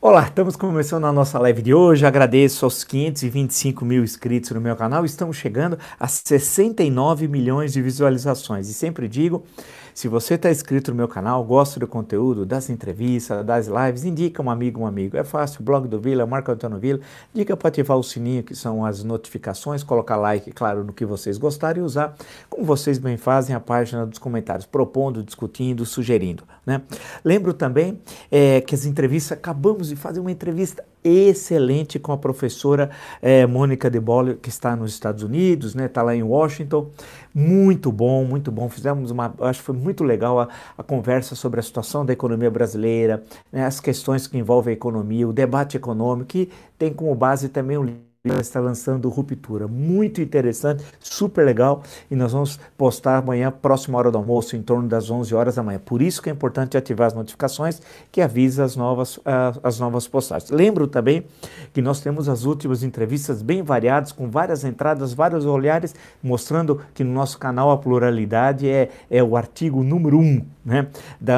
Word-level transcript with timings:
Olá, 0.00 0.24
estamos 0.24 0.54
começando 0.54 1.06
a 1.06 1.12
nossa 1.12 1.38
live 1.38 1.62
de 1.62 1.72
hoje. 1.72 2.04
Agradeço 2.04 2.66
aos 2.66 2.84
525 2.84 3.84
mil 3.86 4.04
inscritos 4.04 4.50
no 4.50 4.60
meu 4.60 4.76
canal. 4.76 5.04
Estamos 5.04 5.36
chegando 5.38 5.78
a 5.98 6.06
69 6.06 7.26
milhões 7.26 7.72
de 7.72 7.80
visualizações. 7.80 8.68
E 8.68 8.74
sempre 8.74 9.08
digo 9.08 9.44
se 9.94 10.08
você 10.08 10.34
está 10.34 10.50
inscrito 10.50 10.90
no 10.90 10.96
meu 10.96 11.06
canal, 11.06 11.44
gosta 11.44 11.78
do 11.78 11.86
conteúdo, 11.86 12.44
das 12.44 12.68
entrevistas, 12.68 13.46
das 13.46 13.68
lives, 13.68 14.04
indica 14.04 14.42
um 14.42 14.50
amigo, 14.50 14.80
um 14.80 14.86
amigo. 14.86 15.16
É 15.16 15.22
fácil, 15.22 15.62
blog 15.62 15.86
do 15.86 16.00
Vila, 16.00 16.26
Marco 16.26 16.50
Antônio 16.50 16.78
Vila, 16.78 16.98
dica 17.32 17.56
para 17.56 17.68
ativar 17.68 17.96
o 17.96 18.02
sininho, 18.02 18.42
que 18.42 18.56
são 18.56 18.84
as 18.84 19.04
notificações, 19.04 19.84
colocar 19.84 20.16
like, 20.16 20.50
claro, 20.50 20.82
no 20.82 20.92
que 20.92 21.04
vocês 21.04 21.38
gostarem 21.38 21.80
e 21.80 21.86
usar, 21.86 22.16
como 22.50 22.64
vocês 22.64 22.98
bem 22.98 23.16
fazem, 23.16 23.54
a 23.54 23.60
página 23.60 24.04
dos 24.04 24.18
comentários, 24.18 24.66
propondo, 24.66 25.22
discutindo, 25.22 25.86
sugerindo. 25.86 26.42
Né? 26.66 26.82
Lembro 27.24 27.54
também 27.54 28.00
é, 28.32 28.60
que 28.60 28.74
as 28.74 28.84
entrevistas, 28.84 29.38
acabamos 29.38 29.90
de 29.90 29.96
fazer 29.96 30.18
uma 30.18 30.32
entrevista 30.32 30.84
excelente 31.04 31.98
com 31.98 32.12
a 32.12 32.16
professora 32.16 32.90
é, 33.20 33.46
Mônica 33.46 33.90
de 33.90 34.00
Bolle, 34.00 34.36
que 34.36 34.48
está 34.48 34.74
nos 34.74 34.92
Estados 34.92 35.22
Unidos, 35.22 35.70
está 35.70 35.82
né, 35.82 35.88
tá 35.88 36.02
lá 36.02 36.16
em 36.16 36.22
Washington. 36.22 36.90
Muito 37.34 37.92
bom, 37.92 38.24
muito 38.24 38.50
bom. 38.50 38.68
Fizemos 38.68 39.10
uma, 39.10 39.34
acho 39.40 39.60
que 39.60 39.66
foi 39.66 39.76
muito 39.76 40.02
legal 40.02 40.40
a, 40.40 40.48
a 40.78 40.82
conversa 40.82 41.34
sobre 41.34 41.60
a 41.60 41.62
situação 41.62 42.06
da 42.06 42.12
economia 42.12 42.50
brasileira, 42.50 43.22
né, 43.52 43.66
as 43.66 43.80
questões 43.80 44.26
que 44.26 44.38
envolvem 44.38 44.72
a 44.72 44.76
economia, 44.76 45.28
o 45.28 45.32
debate 45.32 45.76
econômico, 45.76 46.28
que 46.28 46.50
tem 46.78 46.92
como 46.92 47.14
base 47.14 47.48
também 47.50 47.76
um 47.76 48.13
livro 48.26 48.40
está 48.40 48.58
lançando 48.58 49.10
Ruptura. 49.10 49.68
Muito 49.68 50.22
interessante, 50.22 50.82
super 50.98 51.44
legal. 51.44 51.82
E 52.10 52.16
nós 52.16 52.32
vamos 52.32 52.58
postar 52.74 53.18
amanhã, 53.18 53.50
próxima 53.50 53.98
hora 53.98 54.10
do 54.10 54.16
almoço, 54.16 54.56
em 54.56 54.62
torno 54.62 54.88
das 54.88 55.10
11 55.10 55.34
horas 55.34 55.56
da 55.56 55.62
manhã. 55.62 55.78
Por 55.78 56.00
isso 56.00 56.22
que 56.22 56.30
é 56.30 56.32
importante 56.32 56.74
ativar 56.74 57.08
as 57.08 57.12
notificações 57.12 57.82
que 58.10 58.22
avisa 58.22 58.64
as 58.64 58.76
novas, 58.76 59.18
uh, 59.18 59.60
as 59.62 59.78
novas 59.78 60.08
postagens. 60.08 60.50
Lembro 60.50 60.86
também 60.86 61.26
que 61.74 61.82
nós 61.82 62.00
temos 62.00 62.26
as 62.26 62.46
últimas 62.46 62.82
entrevistas 62.82 63.42
bem 63.42 63.62
variadas, 63.62 64.10
com 64.10 64.30
várias 64.30 64.64
entradas, 64.64 65.12
vários 65.12 65.44
olhares, 65.44 65.94
mostrando 66.22 66.80
que 66.94 67.04
no 67.04 67.12
nosso 67.12 67.38
canal 67.38 67.70
a 67.70 67.76
pluralidade 67.76 68.66
é, 68.66 68.88
é 69.10 69.22
o 69.22 69.36
artigo 69.36 69.84
número 69.84 70.18
um 70.18 70.42
né, 70.64 70.88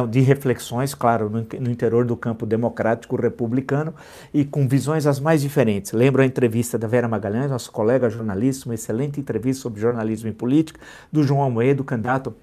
de 0.09 0.20
reflexões, 0.20 0.95
claro, 0.95 1.29
no, 1.29 1.45
no 1.61 1.70
interior 1.70 2.05
do 2.05 2.17
campo 2.17 2.47
democrático 2.47 3.17
republicano 3.17 3.92
e 4.33 4.45
com 4.45 4.69
visões 4.69 5.05
as 5.05 5.19
mais 5.19 5.42
diferentes. 5.42 5.91
Lembro 5.91 6.23
a 6.23 6.25
entrevista 6.25 6.76
entrevista 6.77 6.79
da 6.79 6.87
Vera 6.87 7.09
Magalhães, 7.09 7.51
nosso 7.51 7.71
colega 7.73 8.09
jornalista, 8.09 8.69
uma 8.69 8.75
excelente 8.75 9.21
entrevista 9.21 9.63
sobre 9.63 9.81
jornalismo 9.81 10.29
e 10.29 10.33
política, 10.33 10.81
do 11.11 11.23
João 11.23 11.43
Almoedo, 11.43 11.83
candidato 11.85 12.35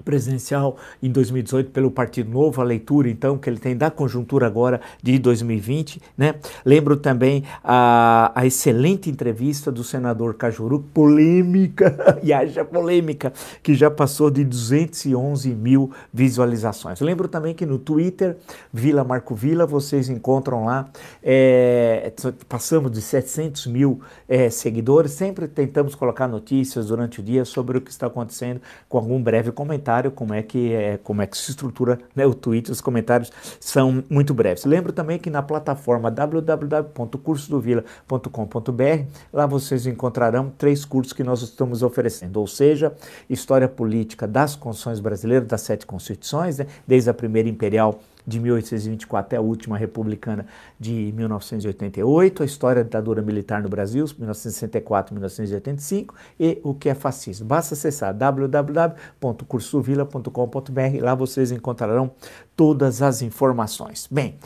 presidencial 0.00 0.76
em 1.02 1.10
2018 1.10 1.70
pelo 1.70 1.90
Partido 1.90 2.30
Novo, 2.30 2.60
a 2.60 2.64
leitura 2.64 3.10
então 3.10 3.36
que 3.36 3.50
ele 3.50 3.58
tem 3.58 3.76
da 3.76 3.90
conjuntura 3.90 4.46
agora 4.46 4.80
de 5.02 5.18
2020, 5.18 6.00
né? 6.16 6.36
Lembro 6.64 6.96
também 6.96 7.44
a, 7.62 8.32
a 8.34 8.46
excelente 8.46 9.10
entrevista 9.10 9.70
do 9.70 9.84
senador 9.84 10.34
Cajuru, 10.34 10.80
polêmica, 10.94 12.18
e 12.22 12.32
haja 12.32 12.64
polêmica, 12.64 13.32
que 13.62 13.74
já 13.74 13.90
passou 13.90 14.30
de 14.30 14.44
211 14.44 15.50
mil 15.50 15.90
visualizações. 16.12 17.00
Lembro 17.00 17.28
também 17.28 17.54
que 17.54 17.66
no 17.66 17.78
Twitter, 17.78 18.36
Vila 18.72 19.04
Marco 19.04 19.34
Vila, 19.34 19.66
vocês 19.66 20.08
encontram 20.08 20.64
lá, 20.64 20.88
é, 21.22 22.12
passamos 22.48 22.90
de 22.90 23.02
700 23.02 23.66
mil 23.66 24.00
é, 24.28 24.48
seguidores, 24.48 25.12
sempre 25.12 25.46
tentamos 25.46 25.94
colocar 25.94 26.26
notícias 26.26 26.86
durante 26.86 27.20
o 27.20 27.22
dia 27.22 27.44
sobre 27.44 27.78
o 27.78 27.80
que 27.80 27.90
está 27.90 28.06
acontecendo 28.06 28.60
com 28.88 28.96
algum 28.96 29.22
breve 29.22 29.52
comentário 29.52 29.81
comentário, 29.82 30.12
como 30.12 30.32
é 30.32 30.42
que 30.42 30.72
é, 30.72 30.96
como 31.02 31.20
é 31.20 31.26
que 31.26 31.36
se 31.36 31.50
estrutura 31.50 31.98
né, 32.14 32.24
o 32.24 32.32
tweet, 32.32 32.70
os 32.70 32.80
comentários 32.80 33.32
são 33.58 34.04
muito 34.08 34.32
breves. 34.32 34.64
Lembro 34.64 34.92
também 34.92 35.18
que 35.18 35.28
na 35.28 35.42
plataforma 35.42 36.08
www.cursodovila.com.br, 36.10 39.04
lá 39.32 39.46
vocês 39.46 39.84
encontrarão 39.86 40.52
três 40.56 40.84
cursos 40.84 41.12
que 41.12 41.24
nós 41.24 41.42
estamos 41.42 41.82
oferecendo, 41.82 42.38
ou 42.38 42.46
seja, 42.46 42.92
História 43.28 43.68
Política 43.68 44.28
das 44.28 44.54
Constituições 44.54 45.00
Brasileiras, 45.00 45.48
das 45.48 45.62
sete 45.62 45.84
Constituições, 45.84 46.58
né, 46.58 46.68
desde 46.86 47.10
a 47.10 47.14
primeira 47.14 47.48
imperial 47.48 48.00
de 48.26 48.40
1824 48.40 49.26
até 49.26 49.36
a 49.36 49.40
última 49.40 49.76
republicana 49.76 50.46
de 50.78 51.12
1988, 51.14 52.42
a 52.42 52.46
história 52.46 52.82
da 52.82 52.88
ditadura 52.88 53.22
militar 53.22 53.62
no 53.62 53.68
Brasil, 53.68 54.04
1964-1985 54.04 56.14
e 56.38 56.60
o 56.62 56.72
que 56.74 56.88
é 56.88 56.94
fascismo. 56.94 57.46
Basta 57.46 57.74
acessar 57.74 58.14
www.cursovila.com.br, 58.14 61.00
lá 61.00 61.14
vocês 61.14 61.50
encontrarão 61.52 62.12
todas 62.56 63.02
as 63.02 63.20
informações. 63.22 64.08
Bem, 64.10 64.38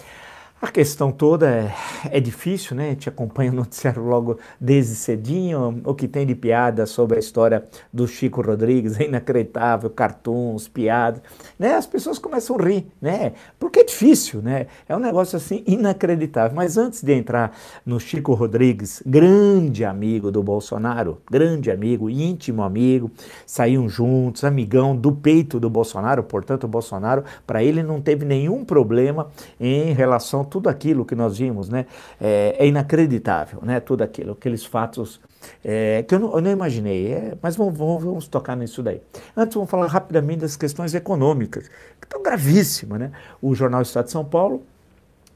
a 0.60 0.68
questão 0.68 1.12
toda 1.12 1.50
é, 1.50 1.74
é 2.10 2.18
difícil, 2.18 2.74
né? 2.74 2.94
Te 2.94 3.10
acompanha 3.10 3.52
o 3.52 3.54
noticiário 3.54 4.02
logo 4.02 4.38
desde 4.58 4.94
cedinho. 4.94 5.82
O 5.84 5.94
que 5.94 6.08
tem 6.08 6.26
de 6.26 6.34
piada 6.34 6.86
sobre 6.86 7.16
a 7.16 7.20
história 7.20 7.66
do 7.92 8.08
Chico 8.08 8.40
Rodrigues 8.40 8.98
é 8.98 9.04
inacreditável, 9.06 9.90
cartoons, 9.90 10.66
piadas, 10.66 11.20
né? 11.58 11.74
As 11.74 11.86
pessoas 11.86 12.18
começam 12.18 12.56
a 12.58 12.62
rir, 12.62 12.86
né? 13.02 13.34
Porque 13.58 13.80
é 13.80 13.84
difícil, 13.84 14.40
né? 14.40 14.66
É 14.88 14.96
um 14.96 14.98
negócio 14.98 15.36
assim 15.36 15.62
inacreditável. 15.66 16.56
Mas 16.56 16.78
antes 16.78 17.02
de 17.02 17.12
entrar 17.12 17.54
no 17.84 18.00
Chico 18.00 18.32
Rodrigues, 18.32 19.02
grande 19.04 19.84
amigo 19.84 20.30
do 20.30 20.42
Bolsonaro, 20.42 21.20
grande 21.30 21.70
amigo, 21.70 22.08
íntimo 22.08 22.62
amigo, 22.62 23.10
saíam 23.44 23.90
juntos, 23.90 24.42
amigão 24.42 24.96
do 24.96 25.12
peito 25.12 25.60
do 25.60 25.68
Bolsonaro, 25.68 26.22
portanto, 26.22 26.64
o 26.64 26.68
Bolsonaro, 26.68 27.24
para 27.46 27.62
ele 27.62 27.82
não 27.82 28.00
teve 28.00 28.24
nenhum 28.24 28.64
problema 28.64 29.28
em 29.60 29.92
relação 29.92 30.45
tudo 30.46 30.68
aquilo 30.68 31.04
que 31.04 31.14
nós 31.14 31.38
vimos, 31.38 31.68
né, 31.68 31.86
é, 32.20 32.56
é 32.58 32.66
inacreditável, 32.66 33.60
né, 33.62 33.80
tudo 33.80 34.02
aquilo, 34.02 34.32
aqueles 34.32 34.64
fatos 34.64 35.20
é, 35.64 36.02
que 36.02 36.14
eu 36.14 36.18
não, 36.18 36.34
eu 36.34 36.40
não 36.40 36.50
imaginei, 36.50 37.12
é, 37.12 37.38
mas 37.40 37.56
vamos, 37.56 37.76
vamos, 37.76 38.02
vamos, 38.02 38.28
tocar 38.28 38.56
nisso 38.56 38.82
daí. 38.82 39.00
Antes, 39.36 39.54
vamos 39.54 39.70
falar 39.70 39.86
rapidamente 39.86 40.40
das 40.40 40.56
questões 40.56 40.94
econômicas, 40.94 41.68
que 42.00 42.06
estão 42.06 42.22
gravíssimas, 42.22 42.98
né, 42.98 43.12
o 43.40 43.54
Jornal 43.54 43.82
Estado 43.82 44.06
de 44.06 44.12
São 44.12 44.24
Paulo 44.24 44.62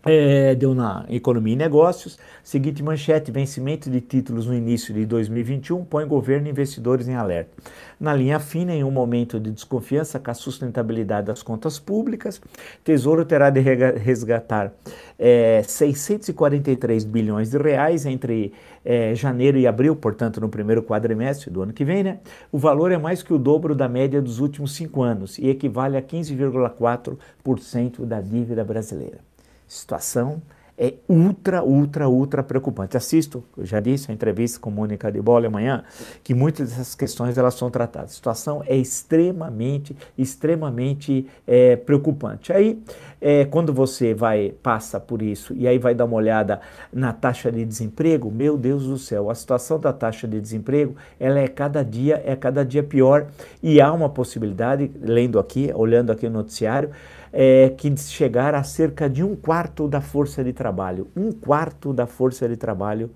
é, 0.05 0.55
deu 0.55 0.75
na 0.75 1.05
Economia 1.11 1.53
e 1.53 1.57
Negócios, 1.57 2.19
seguinte 2.43 2.83
manchete, 2.83 3.31
vencimento 3.31 3.91
de 3.91 4.01
títulos 4.01 4.47
no 4.47 4.55
início 4.55 4.95
de 4.95 5.05
2021 5.05 5.85
põe 5.85 6.07
governo 6.07 6.47
e 6.47 6.51
investidores 6.51 7.07
em 7.07 7.15
alerta. 7.15 7.51
Na 7.99 8.15
linha 8.15 8.41
fina, 8.41 8.73
em 8.73 8.83
um 8.83 8.91
momento 8.91 9.39
de 9.39 9.51
desconfiança 9.51 10.19
com 10.19 10.31
a 10.31 10.35
sustentabilidade 10.35 11.27
das 11.27 11.43
contas 11.43 11.79
públicas, 11.79 12.41
Tesouro 12.83 13.27
terá 13.27 13.51
de 13.51 13.61
resgatar 13.61 14.73
é, 15.19 15.63
643 15.67 17.05
bilhões 17.05 17.51
de 17.51 17.59
reais 17.59 18.07
entre 18.07 18.55
é, 18.83 19.15
janeiro 19.15 19.59
e 19.59 19.67
abril, 19.67 19.95
portanto 19.95 20.41
no 20.41 20.49
primeiro 20.49 20.83
quadrimestre 20.83 21.51
do 21.51 21.61
ano 21.61 21.75
que 21.75 21.85
vem, 21.85 22.03
né? 22.03 22.21
O 22.51 22.57
valor 22.57 22.91
é 22.91 22.97
mais 22.97 23.23
que 23.23 23.35
o 23.35 23.39
dobro 23.39 23.75
da 23.75 23.87
média 23.87 24.23
dos 24.23 24.39
últimos 24.39 24.75
cinco 24.75 25.03
anos 25.03 25.39
e 25.39 25.51
equivale 25.51 25.99
a 25.99 26.03
15,4% 26.03 28.07
da 28.07 28.23
dívida 28.23 28.65
brasileira 28.65 29.30
situação 29.71 30.43
é 30.83 30.95
ultra, 31.07 31.63
ultra, 31.63 32.09
ultra 32.09 32.43
preocupante. 32.43 32.97
Assisto, 32.97 33.45
eu 33.55 33.67
já 33.67 33.81
disse, 33.81 34.11
a 34.11 34.15
entrevista 34.15 34.59
com 34.59 34.71
Mônica 34.71 35.13
de 35.13 35.21
Bolle 35.21 35.47
amanhã, 35.47 35.85
que 36.25 36.33
muitas 36.33 36.71
dessas 36.71 36.95
questões 36.95 37.37
elas 37.37 37.53
são 37.53 37.71
tratadas. 37.71 38.13
A 38.13 38.15
situação 38.15 38.65
é 38.67 38.75
extremamente, 38.75 39.95
extremamente 40.17 41.27
é, 41.47 41.77
preocupante. 41.77 42.51
Aí, 42.51 42.83
é, 43.21 43.45
quando 43.45 43.75
você 43.75 44.15
vai, 44.15 44.55
passa 44.63 44.99
por 44.99 45.21
isso, 45.21 45.53
e 45.55 45.69
aí 45.69 45.79
vai 45.79 45.95
dar 45.95 46.07
uma 46.07 46.17
olhada 46.17 46.63
na 46.91 47.13
taxa 47.13 47.53
de 47.53 47.63
desemprego, 47.63 48.31
meu 48.31 48.57
Deus 48.57 48.87
do 48.87 48.97
céu, 48.97 49.29
a 49.29 49.35
situação 49.35 49.79
da 49.79 49.93
taxa 49.93 50.27
de 50.27 50.41
desemprego, 50.41 50.97
ela 51.19 51.39
é 51.39 51.47
cada 51.47 51.85
dia, 51.85 52.23
é 52.25 52.35
cada 52.35 52.65
dia 52.65 52.83
pior, 52.83 53.27
e 53.63 53.83
há 53.83 53.93
uma 53.93 54.09
possibilidade, 54.09 54.91
lendo 54.99 55.39
aqui, 55.39 55.71
olhando 55.75 56.11
aqui 56.11 56.27
no 56.27 56.39
noticiário, 56.39 56.91
é, 57.33 57.73
que 57.77 57.95
chegar 57.97 58.55
a 58.55 58.63
cerca 58.63 59.09
de 59.09 59.23
um 59.23 59.37
quarto 59.37 59.89
da 59.89 60.01
força 60.01 60.43
de 60.43 60.53
trabalho. 60.53 61.09
Um 61.17 61.33
quarto 61.33 61.93
da 61.93 62.07
força 62.07 62.49
de 62.49 62.57
trabalho 62.57 63.11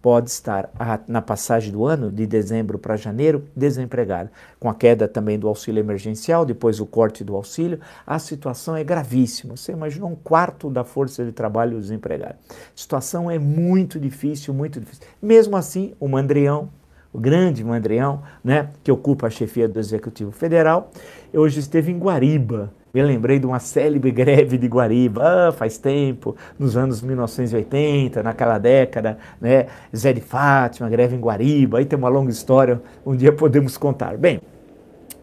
pode 0.00 0.30
estar 0.30 0.70
a, 0.78 1.00
na 1.08 1.20
passagem 1.20 1.72
do 1.72 1.84
ano, 1.84 2.10
de 2.10 2.26
dezembro 2.26 2.78
para 2.78 2.96
janeiro, 2.96 3.44
desempregada. 3.54 4.30
Com 4.58 4.68
a 4.68 4.74
queda 4.74 5.08
também 5.08 5.38
do 5.38 5.48
auxílio 5.48 5.80
emergencial, 5.80 6.44
depois 6.44 6.80
o 6.80 6.86
corte 6.86 7.24
do 7.24 7.34
auxílio, 7.34 7.80
a 8.06 8.18
situação 8.18 8.76
é 8.76 8.84
gravíssima. 8.84 9.56
Você 9.56 9.72
imagina 9.72 10.06
um 10.06 10.14
quarto 10.14 10.70
da 10.70 10.84
força 10.84 11.24
de 11.24 11.32
trabalho 11.32 11.78
desempregada. 11.78 12.38
A 12.48 12.54
situação 12.76 13.30
é 13.30 13.38
muito 13.38 13.98
difícil, 13.98 14.54
muito 14.54 14.80
difícil. 14.80 15.04
Mesmo 15.20 15.56
assim, 15.56 15.94
o 15.98 16.08
Mandrião, 16.08 16.70
o 17.12 17.18
grande 17.18 17.64
Mandrião, 17.64 18.22
né, 18.44 18.70
que 18.84 18.92
ocupa 18.92 19.26
a 19.26 19.30
chefia 19.30 19.68
do 19.68 19.80
Executivo 19.80 20.30
Federal, 20.30 20.90
hoje 21.32 21.58
esteve 21.58 21.90
em 21.90 21.98
Guariba, 21.98 22.72
me 22.98 23.02
lembrei 23.02 23.38
de 23.38 23.46
uma 23.46 23.60
célebre 23.60 24.10
greve 24.10 24.58
de 24.58 24.66
Guariba, 24.66 25.22
ah, 25.48 25.52
faz 25.52 25.78
tempo, 25.78 26.34
nos 26.58 26.76
anos 26.76 27.00
1980, 27.00 28.22
naquela 28.22 28.58
década, 28.58 29.18
né? 29.40 29.66
Zé 29.96 30.12
de 30.12 30.20
Fátima, 30.20 30.88
greve 30.88 31.14
em 31.14 31.20
Guariba, 31.20 31.78
aí 31.78 31.84
tem 31.84 31.96
uma 31.98 32.08
longa 32.08 32.30
história, 32.30 32.82
um 33.06 33.14
dia 33.14 33.32
podemos 33.32 33.76
contar. 33.76 34.16
Bem, 34.16 34.40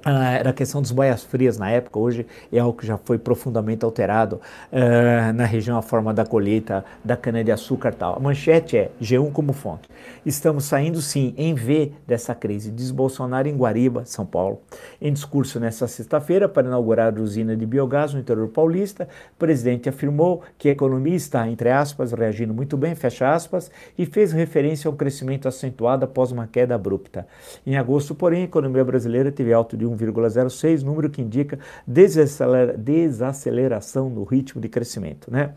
era 0.06 0.52
a 0.52 0.54
questão 0.54 0.82
dos 0.82 0.92
boias 0.92 1.24
frias 1.24 1.58
na 1.58 1.72
época, 1.72 1.98
hoje 1.98 2.28
é 2.54 2.60
algo 2.60 2.78
que 2.78 2.86
já 2.86 2.96
foi 2.96 3.18
profundamente 3.18 3.84
alterado 3.84 4.40
uh, 4.72 5.34
na 5.34 5.46
região, 5.46 5.78
a 5.78 5.82
forma 5.82 6.14
da 6.14 6.24
colheita 6.24 6.86
da 7.04 7.18
cana-de-açúcar 7.18 7.94
tal. 7.94 8.16
A 8.16 8.20
manchete 8.20 8.78
é 8.78 8.92
G1 9.02 9.32
como 9.32 9.52
fonte. 9.52 9.90
Estamos 10.24 10.66
saindo 10.66 11.02
sim 11.02 11.34
em 11.38 11.56
V 11.56 11.92
dessa 12.06 12.36
crise, 12.36 12.70
diz 12.70 12.92
Bolsonaro 12.92 13.48
em 13.48 13.56
Guariba, 13.56 14.06
São 14.06 14.26
Paulo. 14.26 14.62
Em 15.02 15.12
discurso 15.12 15.60
nesta 15.60 15.88
sexta-feira 15.88 16.48
para 16.48 16.68
inaugurar 16.68 17.12
a 17.18 17.22
usina 17.22 17.56
de 17.56 17.66
biogás 17.66 18.14
no 18.14 18.20
interior 18.20 18.50
paulista, 18.50 19.08
o 19.34 19.40
presidente 19.40 19.90
afirmou 19.90 20.44
que 20.58 20.70
a 20.70 20.72
economia 20.72 21.16
está, 21.16 21.48
entre 21.50 21.72
aspas, 21.72 22.12
reagindo 22.12 22.54
muito 22.54 22.78
bem, 22.78 22.94
fecha 22.94 23.34
aspas, 23.34 23.72
e 23.98 24.06
fez 24.06 24.32
referência 24.32 24.88
ao 24.88 24.94
crescimento 24.94 25.48
acentuado 25.48 26.06
após 26.06 26.32
uma 26.32 26.46
queda 26.46 26.76
abrupta. 26.76 27.28
Em 27.66 27.76
agosto, 27.76 28.14
porém, 28.14 28.44
a 28.44 28.46
economia 28.46 28.84
brasileira 28.84 29.32
teve 29.32 29.52
alto 29.52 29.76
de 29.76 29.86
1 29.86 29.95
1,06, 29.96 30.84
número 30.84 31.10
que 31.10 31.22
indica 31.22 31.58
desaceleração 31.88 34.10
no 34.10 34.24
ritmo 34.24 34.62
de 34.62 34.68
crescimento. 34.68 35.32
Né? 35.32 35.54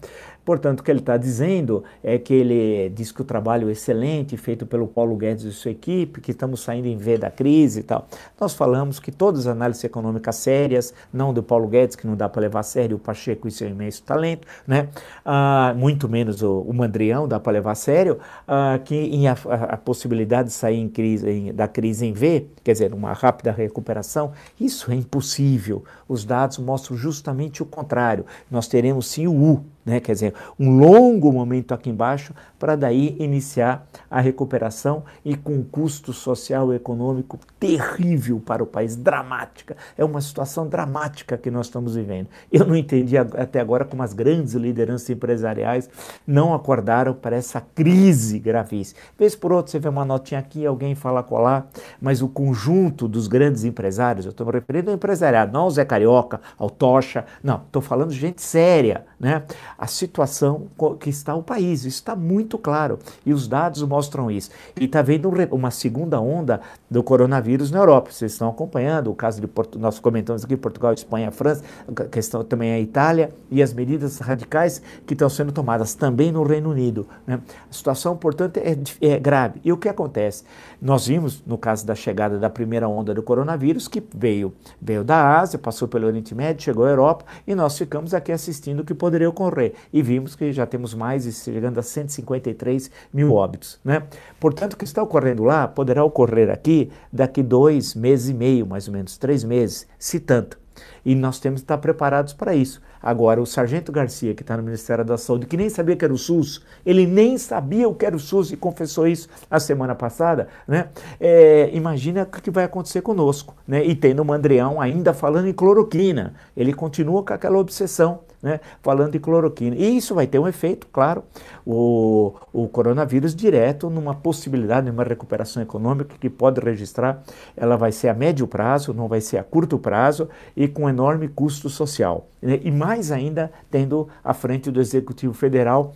Portanto, 0.48 0.80
o 0.80 0.82
que 0.82 0.90
ele 0.90 1.00
está 1.00 1.18
dizendo 1.18 1.84
é 2.02 2.18
que 2.18 2.32
ele 2.32 2.88
diz 2.88 3.12
que 3.12 3.20
o 3.20 3.24
trabalho 3.24 3.68
é 3.68 3.72
excelente 3.72 4.34
feito 4.38 4.64
pelo 4.64 4.88
Paulo 4.88 5.14
Guedes 5.14 5.44
e 5.44 5.52
sua 5.52 5.72
equipe, 5.72 6.22
que 6.22 6.30
estamos 6.30 6.60
saindo 6.60 6.88
em 6.88 6.96
V 6.96 7.18
da 7.18 7.30
crise 7.30 7.80
e 7.80 7.82
tal. 7.82 8.08
Nós 8.40 8.54
falamos 8.54 8.98
que 8.98 9.12
todas 9.12 9.40
as 9.40 9.48
análises 9.48 9.84
econômicas 9.84 10.36
sérias, 10.36 10.94
não 11.12 11.34
do 11.34 11.42
Paulo 11.42 11.68
Guedes, 11.68 11.96
que 11.96 12.06
não 12.06 12.16
dá 12.16 12.30
para 12.30 12.40
levar 12.40 12.60
a 12.60 12.62
sério, 12.62 12.96
o 12.96 12.98
Pacheco 12.98 13.46
e 13.46 13.50
seu 13.50 13.68
imenso 13.68 14.02
talento, 14.04 14.48
né? 14.66 14.88
Ah, 15.22 15.74
muito 15.76 16.08
menos 16.08 16.40
o, 16.40 16.62
o 16.62 16.72
Mandrião 16.72 17.28
dá 17.28 17.38
para 17.38 17.52
levar 17.52 17.72
a 17.72 17.74
sério, 17.74 18.18
ah, 18.46 18.80
que 18.82 18.94
em 18.94 19.28
a, 19.28 19.32
a, 19.32 19.76
possibilidade 19.76 20.48
de 20.48 20.54
sair 20.54 20.78
em 20.78 20.88
crise, 20.88 21.28
em, 21.28 21.52
da 21.52 21.68
crise 21.68 22.06
em 22.06 22.14
V, 22.14 22.46
quer 22.64 22.72
dizer, 22.72 22.94
uma 22.94 23.12
rápida 23.12 23.52
recuperação, 23.52 24.27
isso 24.60 24.90
é 24.90 24.94
impossível. 24.94 25.84
Os 26.08 26.24
dados 26.24 26.58
mostram 26.58 26.96
justamente 26.96 27.62
o 27.62 27.66
contrário. 27.66 28.26
Nós 28.50 28.68
teremos 28.68 29.06
sim 29.06 29.26
o 29.26 29.32
U, 29.32 29.64
né? 29.84 30.00
quer 30.00 30.12
dizer, 30.12 30.34
um 30.58 30.78
longo 30.78 31.32
momento 31.32 31.72
aqui 31.72 31.90
embaixo 31.90 32.34
para 32.58 32.76
daí 32.76 33.16
iniciar 33.18 33.86
a 34.10 34.20
recuperação 34.20 35.04
e 35.24 35.36
com 35.36 35.54
um 35.54 35.62
custo 35.62 36.12
social 36.12 36.72
e 36.72 36.76
econômico 36.76 37.38
terrível 37.58 38.40
para 38.44 38.62
o 38.62 38.66
país, 38.66 38.96
dramática. 38.96 39.76
É 39.96 40.04
uma 40.04 40.20
situação 40.20 40.68
dramática 40.68 41.38
que 41.38 41.50
nós 41.50 41.66
estamos 41.66 41.94
vivendo. 41.94 42.28
Eu 42.52 42.66
não 42.66 42.76
entendi 42.76 43.16
até 43.16 43.60
agora 43.60 43.84
como 43.84 44.02
as 44.02 44.12
grandes 44.12 44.54
lideranças 44.54 45.08
empresariais 45.10 45.88
não 46.26 46.54
acordaram 46.54 47.14
para 47.14 47.36
essa 47.36 47.60
crise 47.60 48.38
gravíssima. 48.38 49.00
Vez 49.18 49.34
por 49.34 49.52
outro 49.52 49.70
você 49.72 49.78
vê 49.78 49.88
uma 49.88 50.04
notinha 50.04 50.40
aqui, 50.40 50.66
alguém 50.66 50.94
fala 50.94 51.22
colar, 51.22 51.68
mas 52.00 52.22
o 52.22 52.28
conjunto 52.28 53.08
dos 53.08 53.26
grandes 53.26 53.64
empresários, 53.64 54.26
eu 54.26 54.30
estou 54.30 54.46
me 54.46 54.52
referindo 54.52 54.90
ao 54.90 54.96
empresariado, 54.96 55.52
não 55.52 55.62
ao 55.62 55.70
Zé 55.70 55.84
Carioca, 55.84 56.40
ao 56.58 56.68
Tocha, 56.70 57.24
não, 57.42 57.56
estou 57.56 57.82
falando 57.82 58.10
de 58.10 58.18
gente 58.18 58.42
séria, 58.42 59.04
né? 59.18 59.42
a 59.76 59.86
situação 59.86 60.68
que 61.00 61.10
está 61.10 61.34
o 61.34 61.42
país. 61.42 61.80
Isso 61.80 61.96
está 61.96 62.14
muito 62.14 62.58
claro 62.58 62.98
e 63.24 63.32
os 63.32 63.48
dados 63.48 63.82
mostram 63.82 64.30
isso. 64.30 64.50
E 64.78 64.84
está 64.84 65.02
vendo 65.02 65.30
uma 65.50 65.70
segunda 65.70 66.20
onda 66.20 66.60
do 66.90 67.02
coronavírus 67.02 67.70
na 67.70 67.78
Europa. 67.78 68.10
Vocês 68.10 68.32
estão 68.32 68.48
acompanhando 68.48 69.10
o 69.10 69.14
caso 69.14 69.40
de 69.40 69.46
Porto, 69.46 69.78
nós 69.78 69.98
comentamos 69.98 70.44
aqui 70.44 70.56
Portugal, 70.56 70.92
Espanha, 70.92 71.30
França, 71.30 71.62
a 71.88 72.04
questão 72.04 72.44
também 72.44 72.70
é 72.70 72.74
a 72.74 72.80
Itália 72.80 73.30
e 73.50 73.62
as 73.62 73.72
medidas 73.72 74.18
radicais 74.18 74.82
que 75.06 75.14
estão 75.14 75.28
sendo 75.28 75.52
tomadas 75.52 75.94
também 75.94 76.32
no 76.32 76.42
Reino 76.42 76.70
Unido. 76.70 77.06
Né? 77.26 77.40
A 77.70 77.72
situação, 77.72 78.16
portanto, 78.16 78.58
é, 78.58 78.76
é 79.00 79.18
grave. 79.18 79.60
E 79.64 79.72
o 79.72 79.76
que 79.76 79.88
acontece? 79.88 80.44
Nós 80.80 81.06
vimos 81.06 81.42
no 81.46 81.58
caso 81.58 81.86
da 81.86 81.94
chegada 81.94 82.38
da 82.38 82.48
primeira 82.48 82.88
onda 82.88 83.12
do 83.12 83.22
coronavírus 83.22 83.88
que 83.88 84.02
veio 84.14 84.52
veio 84.80 85.04
da 85.04 85.38
Ásia, 85.38 85.58
passou 85.58 85.88
pelo 85.88 86.06
Oriente 86.06 86.34
Médio, 86.34 86.62
chegou 86.62 86.84
à 86.84 86.90
Europa 86.90 87.24
e 87.46 87.54
nós 87.54 87.76
ficamos 87.76 88.14
aqui 88.14 88.32
assistindo 88.32 88.80
o 88.80 88.84
que 88.84 88.94
poderia 89.08 89.28
ocorrer 89.30 89.72
e 89.90 90.02
vimos 90.02 90.36
que 90.36 90.52
já 90.52 90.66
temos 90.66 90.92
mais, 90.92 91.24
chegando 91.42 91.78
a 91.78 91.82
153 91.82 92.90
mil 93.12 93.32
óbitos. 93.32 93.80
Né? 93.82 94.02
Portanto, 94.38 94.74
o 94.74 94.76
que 94.76 94.84
está 94.84 95.02
ocorrendo 95.02 95.44
lá 95.44 95.66
poderá 95.66 96.04
ocorrer 96.04 96.50
aqui 96.50 96.90
daqui 97.10 97.42
dois 97.42 97.94
meses 97.94 98.28
e 98.28 98.34
meio, 98.34 98.66
mais 98.66 98.86
ou 98.86 98.92
menos, 98.92 99.16
três 99.16 99.42
meses, 99.42 99.86
se 99.98 100.20
tanto. 100.20 100.58
E 101.04 101.14
nós 101.14 101.40
temos 101.40 101.60
que 101.60 101.64
estar 101.64 101.78
preparados 101.78 102.34
para 102.34 102.54
isso. 102.54 102.82
Agora, 103.02 103.40
o 103.40 103.46
Sargento 103.46 103.90
Garcia, 103.90 104.34
que 104.34 104.42
está 104.42 104.56
no 104.56 104.62
Ministério 104.62 105.04
da 105.04 105.16
Saúde, 105.16 105.46
que 105.46 105.56
nem 105.56 105.70
sabia 105.70 105.96
que 105.96 106.04
era 106.04 106.12
o 106.12 106.18
SUS, 106.18 106.62
ele 106.84 107.06
nem 107.06 107.38
sabia 107.38 107.88
o 107.88 107.94
que 107.94 108.04
era 108.04 108.14
o 108.14 108.18
SUS 108.18 108.52
e 108.52 108.56
confessou 108.56 109.06
isso 109.06 109.28
a 109.50 109.58
semana 109.58 109.94
passada, 109.94 110.48
né? 110.66 110.88
É, 111.18 111.70
imagina 111.72 112.24
o 112.24 112.26
que 112.26 112.50
vai 112.50 112.64
acontecer 112.64 113.00
conosco, 113.00 113.56
né? 113.66 113.84
E 113.84 113.94
tendo 113.94 114.20
o 114.20 114.24
Mandrião 114.24 114.80
ainda 114.80 115.14
falando 115.14 115.48
em 115.48 115.52
cloroquina, 115.52 116.34
ele 116.56 116.74
continua 116.74 117.22
com 117.22 117.32
aquela 117.32 117.58
obsessão 117.58 118.20
né, 118.42 118.60
falando 118.82 119.12
de 119.12 119.18
cloroquina. 119.18 119.76
E 119.76 119.96
isso 119.96 120.14
vai 120.14 120.26
ter 120.26 120.38
um 120.38 120.46
efeito, 120.46 120.86
claro, 120.92 121.22
o, 121.66 122.34
o 122.52 122.68
coronavírus 122.68 123.34
direto 123.34 123.90
numa 123.90 124.14
possibilidade 124.14 124.86
de 124.86 124.92
uma 124.92 125.04
recuperação 125.04 125.62
econômica 125.62 126.16
que 126.18 126.30
pode 126.30 126.60
registrar, 126.60 127.22
ela 127.56 127.76
vai 127.76 127.92
ser 127.92 128.08
a 128.08 128.14
médio 128.14 128.46
prazo, 128.46 128.94
não 128.94 129.08
vai 129.08 129.20
ser 129.20 129.38
a 129.38 129.44
curto 129.44 129.78
prazo 129.78 130.28
e 130.56 130.68
com 130.68 130.88
enorme 130.88 131.28
custo 131.28 131.68
social. 131.68 132.28
Né, 132.40 132.60
e 132.62 132.70
mais 132.70 133.10
ainda 133.10 133.50
tendo 133.70 134.08
à 134.22 134.32
frente 134.32 134.70
do 134.70 134.80
Executivo 134.80 135.34
Federal 135.34 135.94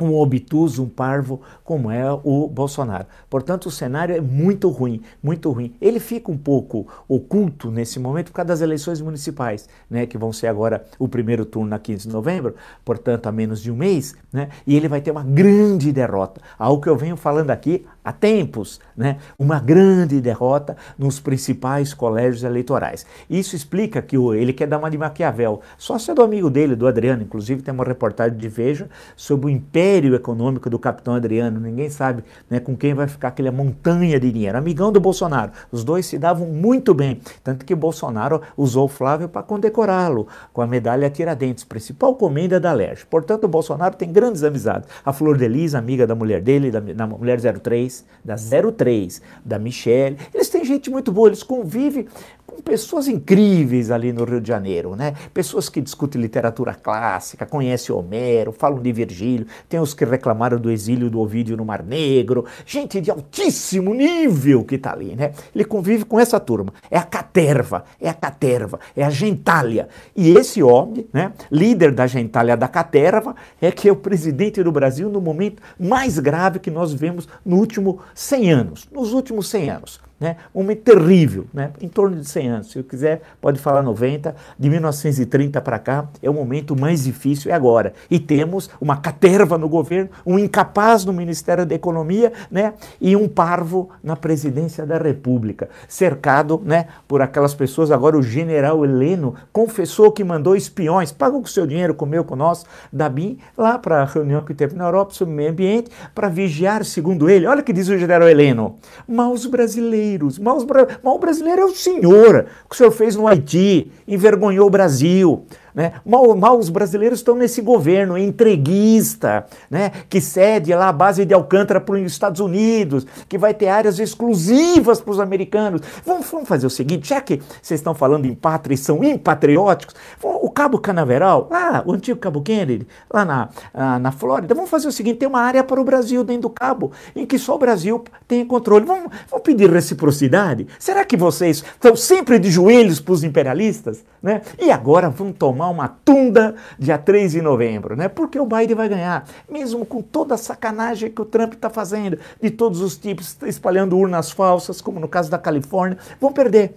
um 0.00 0.14
obtuso, 0.14 0.82
um 0.82 0.88
parvo, 0.88 1.40
como 1.64 1.90
é 1.90 2.04
o 2.12 2.48
Bolsonaro. 2.48 3.06
Portanto, 3.28 3.66
o 3.66 3.70
cenário 3.70 4.14
é 4.14 4.20
muito 4.20 4.68
ruim, 4.68 5.00
muito 5.22 5.50
ruim. 5.50 5.74
Ele 5.80 5.98
fica 5.98 6.30
um 6.30 6.36
pouco 6.36 6.86
oculto 7.08 7.70
nesse 7.70 7.98
momento 7.98 8.26
por 8.26 8.36
causa 8.36 8.48
das 8.48 8.60
eleições 8.60 9.00
municipais, 9.00 9.68
né, 9.90 10.06
que 10.06 10.18
vão 10.18 10.32
ser 10.32 10.48
agora 10.48 10.84
o 10.98 11.08
primeiro 11.08 11.44
turno 11.44 11.70
na 11.70 11.78
15 11.78 12.08
de 12.08 12.12
novembro, 12.12 12.54
portanto, 12.84 13.26
há 13.26 13.32
menos 13.32 13.60
de 13.60 13.70
um 13.70 13.76
mês, 13.76 14.14
né, 14.32 14.48
e 14.66 14.76
ele 14.76 14.88
vai 14.88 15.00
ter 15.00 15.10
uma 15.10 15.24
grande 15.24 15.92
derrota. 15.92 16.40
Algo 16.58 16.82
que 16.82 16.88
eu 16.88 16.96
venho 16.96 17.16
falando 17.16 17.50
aqui 17.50 17.84
há 18.06 18.12
tempos, 18.12 18.80
né, 18.96 19.16
uma 19.36 19.58
grande 19.58 20.20
derrota 20.20 20.76
nos 20.96 21.18
principais 21.18 21.92
colégios 21.92 22.44
eleitorais. 22.44 23.04
Isso 23.28 23.56
explica 23.56 24.00
que 24.00 24.16
ele 24.16 24.52
quer 24.52 24.68
dar 24.68 24.78
uma 24.78 24.88
de 24.88 24.96
Maquiavel. 24.96 25.60
Sócio 25.76 26.14
do 26.14 26.22
amigo 26.22 26.48
dele, 26.48 26.76
do 26.76 26.86
Adriano, 26.86 27.24
inclusive 27.24 27.62
tem 27.62 27.74
uma 27.74 27.82
reportagem 27.82 28.38
de 28.38 28.48
Veja 28.48 28.88
sobre 29.16 29.46
o 29.46 29.50
império 29.50 30.14
econômico 30.14 30.70
do 30.70 30.78
capitão 30.78 31.16
Adriano. 31.16 31.58
Ninguém 31.58 31.90
sabe 31.90 32.22
né, 32.48 32.60
com 32.60 32.76
quem 32.76 32.94
vai 32.94 33.08
ficar 33.08 33.28
aquela 33.28 33.50
montanha 33.50 34.20
de 34.20 34.30
dinheiro. 34.30 34.56
Amigão 34.56 34.92
do 34.92 35.00
Bolsonaro. 35.00 35.50
Os 35.72 35.82
dois 35.82 36.06
se 36.06 36.16
davam 36.16 36.46
muito 36.46 36.94
bem. 36.94 37.20
Tanto 37.42 37.64
que 37.64 37.74
Bolsonaro 37.74 38.40
usou 38.56 38.84
o 38.84 38.88
Flávio 38.88 39.28
para 39.28 39.42
condecorá-lo 39.42 40.28
com 40.52 40.62
a 40.62 40.66
medalha 40.66 41.10
Tiradentes, 41.10 41.64
principal 41.64 42.14
comenda 42.14 42.60
da 42.60 42.72
Lerge. 42.72 43.04
Portanto, 43.04 43.44
o 43.44 43.48
Bolsonaro 43.48 43.96
tem 43.96 44.12
grandes 44.12 44.44
amizades. 44.44 44.88
A 45.04 45.12
Flor 45.12 45.36
de 45.36 45.48
Lis, 45.48 45.74
amiga 45.74 46.06
da 46.06 46.14
mulher 46.14 46.40
dele, 46.40 46.70
da, 46.70 46.78
da 46.78 47.06
mulher 47.06 47.40
03, 47.40 47.95
da 48.24 48.36
03, 48.36 49.22
da 49.44 49.58
Michelle. 49.58 50.16
Eles 50.34 50.48
têm 50.48 50.64
gente 50.64 50.90
muito 50.90 51.12
boa, 51.12 51.28
eles 51.28 51.42
convivem 51.42 52.06
com 52.46 52.62
pessoas 52.62 53.08
incríveis 53.08 53.90
ali 53.90 54.12
no 54.12 54.24
Rio 54.24 54.40
de 54.40 54.48
Janeiro, 54.48 54.94
né? 54.94 55.14
Pessoas 55.34 55.68
que 55.68 55.80
discutem 55.80 56.20
literatura 56.20 56.74
clássica, 56.74 57.44
conhecem 57.44 57.94
Homero, 57.94 58.52
falam 58.52 58.80
de 58.80 58.92
Virgílio, 58.92 59.46
tem 59.68 59.80
os 59.80 59.92
que 59.92 60.04
reclamaram 60.04 60.58
do 60.58 60.70
exílio 60.70 61.10
do 61.10 61.20
Ovídio 61.20 61.56
no 61.56 61.64
Mar 61.64 61.82
Negro, 61.82 62.44
gente 62.64 63.00
de 63.00 63.10
altíssimo 63.10 63.92
nível 63.92 64.64
que 64.64 64.76
está 64.76 64.92
ali, 64.92 65.16
né? 65.16 65.32
Ele 65.54 65.64
convive 65.64 66.04
com 66.04 66.20
essa 66.20 66.38
turma. 66.38 66.72
É 66.90 66.96
a 66.96 67.02
caterva, 67.02 67.84
é 68.00 68.08
a 68.08 68.14
caterva, 68.14 68.78
é 68.96 69.04
a 69.04 69.10
gentalha. 69.10 69.88
E 70.14 70.30
esse 70.30 70.62
homem, 70.62 71.06
né, 71.12 71.32
líder 71.50 71.92
da 71.92 72.06
gentalha 72.06 72.56
da 72.56 72.68
caterva, 72.68 73.34
é 73.60 73.72
que 73.72 73.88
é 73.88 73.92
o 73.92 73.96
presidente 73.96 74.62
do 74.62 74.70
Brasil 74.70 75.08
no 75.08 75.20
momento 75.20 75.62
mais 75.78 76.18
grave 76.18 76.58
que 76.58 76.70
nós 76.70 76.92
vemos 76.92 77.28
no 77.44 77.56
último 77.56 77.85
100 78.14 78.52
anos, 78.52 78.88
nos 78.90 79.12
últimos 79.12 79.48
100 79.48 79.70
anos. 79.70 80.00
Né? 80.18 80.36
Um 80.54 80.62
momento 80.62 80.80
terrível, 80.80 81.46
né? 81.52 81.72
em 81.78 81.88
torno 81.88 82.16
de 82.16 82.26
100 82.26 82.48
anos. 82.48 82.70
Se 82.70 82.82
quiser, 82.82 83.20
pode 83.38 83.60
falar 83.60 83.82
90. 83.82 84.34
De 84.58 84.70
1930 84.70 85.60
para 85.60 85.78
cá, 85.78 86.08
é 86.22 86.30
o 86.30 86.32
momento 86.32 86.74
mais 86.74 87.04
difícil, 87.04 87.50
é 87.50 87.54
agora. 87.54 87.92
E 88.10 88.18
temos 88.18 88.70
uma 88.80 88.96
caterva 88.96 89.58
no 89.58 89.68
governo, 89.68 90.08
um 90.24 90.38
incapaz 90.38 91.04
no 91.04 91.12
Ministério 91.12 91.66
da 91.66 91.74
Economia 91.74 92.32
né? 92.50 92.72
e 92.98 93.14
um 93.14 93.28
parvo 93.28 93.90
na 94.02 94.16
presidência 94.16 94.86
da 94.86 94.96
República, 94.96 95.68
cercado 95.86 96.62
né, 96.64 96.86
por 97.06 97.20
aquelas 97.20 97.54
pessoas. 97.54 97.90
Agora, 97.90 98.16
o 98.16 98.22
general 98.22 98.86
Heleno 98.86 99.34
confessou 99.52 100.10
que 100.10 100.24
mandou 100.24 100.56
espiões, 100.56 101.12
pagou 101.12 101.42
com 101.42 101.46
seu 101.46 101.66
dinheiro, 101.66 101.94
comeu 101.94 102.24
com 102.24 102.36
nós, 102.36 102.64
da 102.90 103.08
BIM, 103.08 103.38
lá 103.56 103.78
para 103.78 104.00
a 104.00 104.04
reunião 104.06 104.40
que 104.40 104.54
teve 104.54 104.74
na 104.74 104.84
Europa 104.86 105.12
sobre 105.12 105.34
o 105.34 105.36
meio 105.36 105.50
ambiente, 105.50 105.90
para 106.14 106.30
vigiar, 106.30 106.86
segundo 106.86 107.28
ele. 107.28 107.46
Olha 107.46 107.60
o 107.60 107.64
que 107.64 107.72
diz 107.72 107.88
o 107.88 107.98
general 107.98 108.28
Heleno: 108.28 108.76
maus 109.06 109.44
brasileiros 109.44 110.05
brasileiros. 110.06 110.38
Mal, 110.38 110.58
mal 111.02 111.18
brasileiro 111.18 111.62
é 111.62 111.64
o 111.64 111.74
senhor, 111.74 112.46
o 112.64 112.68
que 112.68 112.74
o 112.74 112.76
senhor 112.76 112.92
fez 112.92 113.16
no 113.16 113.26
Haiti, 113.26 113.90
envergonhou 114.06 114.66
o 114.66 114.70
Brasil. 114.70 115.44
Né? 115.76 115.92
Mal, 116.06 116.34
mal 116.34 116.58
os 116.58 116.70
brasileiros 116.70 117.18
estão 117.18 117.36
nesse 117.36 117.60
governo 117.60 118.16
entreguista, 118.16 119.44
né? 119.70 119.92
que 120.08 120.22
cede 120.22 120.74
lá 120.74 120.88
a 120.88 120.92
base 120.92 121.26
de 121.26 121.34
Alcântara 121.34 121.78
para 121.78 121.96
os 121.96 122.10
Estados 122.10 122.40
Unidos, 122.40 123.06
que 123.28 123.36
vai 123.36 123.52
ter 123.52 123.68
áreas 123.68 123.98
exclusivas 123.98 125.02
para 125.02 125.10
os 125.10 125.20
americanos. 125.20 125.82
Vamos, 126.06 126.26
vamos, 126.30 126.48
fazer 126.48 126.66
o 126.66 126.70
seguinte, 126.70 127.10
já 127.10 127.20
que 127.20 127.42
vocês 127.60 127.78
estão 127.78 127.94
falando 127.94 128.24
em 128.24 128.34
pátria 128.34 128.74
e 128.74 128.78
são 128.78 129.04
impatrióticos, 129.04 129.94
o 130.22 130.48
Cabo 130.48 130.78
Canaveral, 130.78 131.46
lá, 131.50 131.82
o 131.84 131.92
antigo 131.92 132.18
Cabo 132.18 132.40
Kennedy, 132.40 132.86
lá 133.12 133.26
na, 133.26 133.48
na, 133.74 133.98
na 133.98 134.12
Flórida, 134.12 134.54
vamos 134.54 134.70
fazer 134.70 134.88
o 134.88 134.92
seguinte, 134.92 135.18
tem 135.18 135.28
uma 135.28 135.42
área 135.42 135.62
para 135.62 135.78
o 135.78 135.84
Brasil 135.84 136.24
dentro 136.24 136.42
do 136.42 136.50
Cabo, 136.50 136.92
em 137.14 137.26
que 137.26 137.38
só 137.38 137.54
o 137.54 137.58
Brasil 137.58 138.02
tem 138.26 138.46
controle. 138.46 138.86
Vamos, 138.86 139.12
vamos 139.28 139.44
pedir 139.44 139.70
reciprocidade? 139.70 140.66
Será 140.78 141.04
que 141.04 141.18
vocês 141.18 141.58
estão 141.58 141.94
sempre 141.94 142.38
de 142.38 142.50
joelhos 142.50 142.98
para 142.98 143.12
os 143.12 143.22
imperialistas? 143.22 144.02
Né? 144.22 144.40
E 144.58 144.70
agora 144.70 145.10
vão 145.10 145.32
tomar 145.32 145.65
uma 145.70 145.88
tunda 145.88 146.54
dia 146.78 146.98
3 146.98 147.32
de 147.32 147.42
novembro, 147.42 147.96
né? 147.96 148.08
porque 148.08 148.38
o 148.38 148.46
Biden 148.46 148.74
vai 148.76 148.88
ganhar, 148.88 149.26
mesmo 149.48 149.84
com 149.84 150.02
toda 150.02 150.34
a 150.34 150.38
sacanagem 150.38 151.10
que 151.10 151.20
o 151.20 151.24
Trump 151.24 151.54
está 151.54 151.70
fazendo, 151.70 152.18
de 152.40 152.50
todos 152.50 152.80
os 152.80 152.96
tipos, 152.96 153.36
espalhando 153.46 153.96
urnas 153.96 154.30
falsas, 154.30 154.80
como 154.80 155.00
no 155.00 155.08
caso 155.08 155.30
da 155.30 155.38
Califórnia, 155.38 155.98
vão 156.20 156.32
perder. 156.32 156.76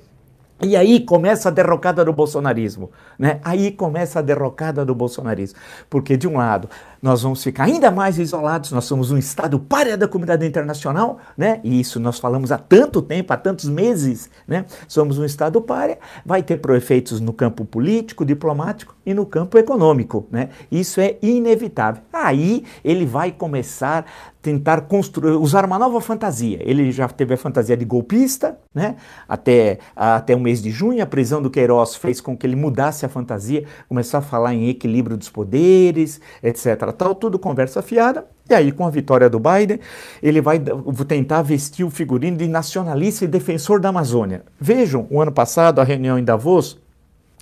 E 0.61 0.75
aí 0.75 0.99
começa 0.99 1.47
a 1.47 1.51
derrocada 1.51 2.03
do 2.03 2.11
bolsonarismo, 2.11 2.91
né? 3.17 3.39
Aí 3.45 3.71
começa 3.71 4.19
a 4.19 4.21
derrocada 4.21 4.83
do 4.83 4.93
bolsonarismo, 4.93 5.57
porque 5.89 6.17
de 6.17 6.27
um 6.27 6.35
lado 6.35 6.69
nós 7.01 7.21
vamos 7.21 7.43
ficar 7.43 7.65
ainda 7.65 7.89
mais 7.91 8.17
isolados, 8.17 8.71
nós 8.71 8.85
somos 8.85 9.11
um 9.11 9.17
estado 9.17 9.59
párea 9.59 9.97
da 9.97 10.07
comunidade 10.07 10.45
internacional, 10.45 11.19
né? 11.37 11.59
E 11.63 11.79
isso 11.79 11.99
nós 11.99 12.19
falamos 12.19 12.51
há 12.51 12.57
tanto 12.57 13.01
tempo, 13.01 13.33
há 13.33 13.37
tantos 13.37 13.69
meses, 13.69 14.29
né? 14.47 14.65
Somos 14.87 15.17
um 15.17 15.25
estado 15.25 15.61
párea, 15.61 15.97
vai 16.25 16.43
ter 16.43 16.59
efeitos 16.71 17.19
no 17.19 17.33
campo 17.33 17.65
político, 17.65 18.25
diplomático 18.25 18.95
e 19.05 19.13
no 19.13 19.25
campo 19.25 19.57
econômico, 19.57 20.27
né? 20.31 20.49
Isso 20.71 20.99
é 20.99 21.17
inevitável. 21.21 22.03
Aí 22.11 22.63
ele 22.83 23.05
vai 23.05 23.31
começar 23.31 24.05
tentar 24.41 24.81
construir, 24.81 25.31
usar 25.31 25.65
uma 25.65 25.77
nova 25.77 25.99
fantasia. 25.99 26.59
Ele 26.61 26.91
já 26.91 27.07
teve 27.09 27.33
a 27.33 27.37
fantasia 27.37 27.75
de 27.75 27.83
golpista, 27.83 28.57
né? 28.73 28.95
Até, 29.27 29.79
até 29.95 30.35
o 30.35 30.39
mês 30.39 30.61
de 30.61 30.71
junho, 30.71 31.03
a 31.03 31.05
prisão 31.05 31.41
do 31.41 31.49
Queiroz 31.49 31.95
fez 31.95 32.21
com 32.21 32.37
que 32.37 32.47
ele 32.47 32.55
mudasse 32.55 33.05
a 33.05 33.09
fantasia, 33.09 33.65
começar 33.87 34.19
a 34.19 34.21
falar 34.21 34.53
em 34.53 34.69
equilíbrio 34.69 35.17
dos 35.17 35.29
poderes, 35.29 36.21
etc. 36.41 36.88
Tal, 36.93 37.15
tudo 37.15 37.39
conversa 37.39 37.81
fiada. 37.81 38.25
E 38.49 38.53
aí, 38.53 38.71
com 38.71 38.85
a 38.85 38.89
vitória 38.89 39.29
do 39.29 39.39
Biden, 39.39 39.79
ele 40.21 40.41
vai 40.41 40.59
tentar 41.07 41.41
vestir 41.41 41.83
o 41.83 41.89
figurino 41.89 42.37
de 42.37 42.47
nacionalista 42.47 43.25
e 43.25 43.27
defensor 43.27 43.79
da 43.79 43.89
Amazônia. 43.89 44.43
Vejam, 44.59 45.07
o 45.09 45.21
ano 45.21 45.31
passado, 45.31 45.79
a 45.79 45.83
reunião 45.83 46.17
em 46.17 46.23
Davos, 46.23 46.79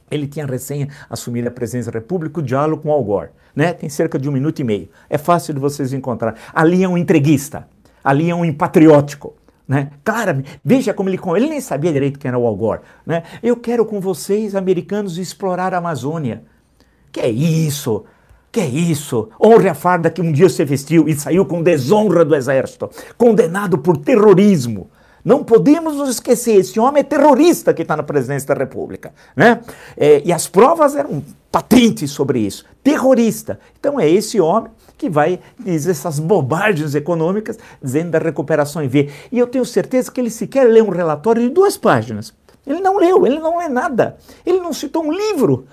ele 0.10 0.28
tinha 0.28 0.46
recém 0.46 0.88
assumido 1.10 1.48
a 1.48 1.52
presidência 1.52 1.92
da 1.92 2.00
República, 2.00 2.40
o 2.40 2.44
diálogo 2.44 2.84
com 2.84 2.92
Al 2.92 3.04
Gore. 3.04 3.30
Né? 3.56 3.74
Tem 3.74 3.90
cerca 3.90 4.18
de 4.18 4.30
um 4.30 4.32
minuto 4.32 4.60
e 4.60 4.64
meio. 4.64 4.90
É 5.10 5.18
fácil 5.18 5.54
de 5.54 5.60
vocês 5.60 5.94
encontrar. 5.94 6.36
Ali 6.54 6.84
é 6.84 6.88
um 6.88 6.98
entreguista, 6.98 7.68
ali 8.04 8.30
é 8.30 8.36
um 8.36 8.46
impatriótico. 8.46 9.36
Né? 9.68 9.90
Claro, 10.04 10.44
veja 10.64 10.94
como 10.94 11.10
ele 11.10 11.20
ele 11.36 11.50
nem 11.50 11.60
sabia 11.60 11.92
direito 11.92 12.18
quem 12.18 12.30
era 12.30 12.38
o 12.38 12.48
Al 12.48 12.56
Gore. 12.56 12.82
Né? 13.06 13.24
Eu 13.44 13.58
quero 13.58 13.86
com 13.86 14.00
vocês, 14.00 14.56
americanos, 14.56 15.18
explorar 15.18 15.74
a 15.74 15.78
Amazônia. 15.78 16.44
Que 17.12 17.20
é 17.20 17.30
isso? 17.30 18.06
Que 18.58 18.62
é 18.62 18.66
isso? 18.66 19.30
Honre 19.40 19.70
a 19.70 19.76
farda 19.76 20.10
que 20.10 20.20
um 20.20 20.32
dia 20.32 20.50
você 20.50 20.66
vestiu 20.66 21.08
e 21.08 21.14
saiu 21.14 21.46
com 21.46 21.62
desonra 21.62 22.26
do 22.26 22.36
exército, 22.36 22.90
condenado 23.16 23.78
por 23.78 23.98
terrorismo. 23.98 24.90
Não 25.24 25.44
podemos 25.44 25.96
nos 25.96 26.10
esquecer, 26.10 26.56
esse 26.56 26.80
homem 26.80 27.02
é 27.02 27.04
terrorista 27.04 27.72
que 27.72 27.84
está 27.84 27.96
na 27.96 28.02
presidência 28.02 28.48
da 28.48 28.56
República. 28.56 29.14
Né? 29.36 29.62
É, 29.96 30.24
e 30.26 30.34
as 30.34 30.48
provas 30.48 30.96
eram 30.96 31.22
patentes 31.52 32.10
sobre 32.10 32.40
isso. 32.40 32.66
Terrorista. 32.84 33.60
Então 33.80 34.00
é 34.00 34.10
esse 34.10 34.42
homem 34.42 34.72
que 34.98 35.08
vai 35.08 35.40
dizer 35.60 35.92
essas 35.92 36.18
bobagens 36.18 36.96
econômicas, 36.96 37.60
dizendo 37.80 38.10
da 38.10 38.18
recuperação 38.18 38.82
em 38.82 38.88
V. 38.88 39.12
E 39.32 39.38
eu 39.38 39.46
tenho 39.46 39.66
certeza 39.66 40.12
que 40.12 40.20
ele 40.20 40.32
sequer 40.32 40.64
leu 40.64 40.88
um 40.88 40.90
relatório 40.90 41.44
de 41.44 41.50
duas 41.50 41.78
páginas. 41.78 42.34
Ele 42.66 42.80
não 42.80 42.98
leu, 42.98 43.24
ele 43.28 43.38
não 43.38 43.60
lê 43.60 43.70
nada. 43.70 44.18
Ele 44.44 44.60
não 44.60 44.74
citou 44.74 45.06
um 45.06 45.12
livro 45.12 45.68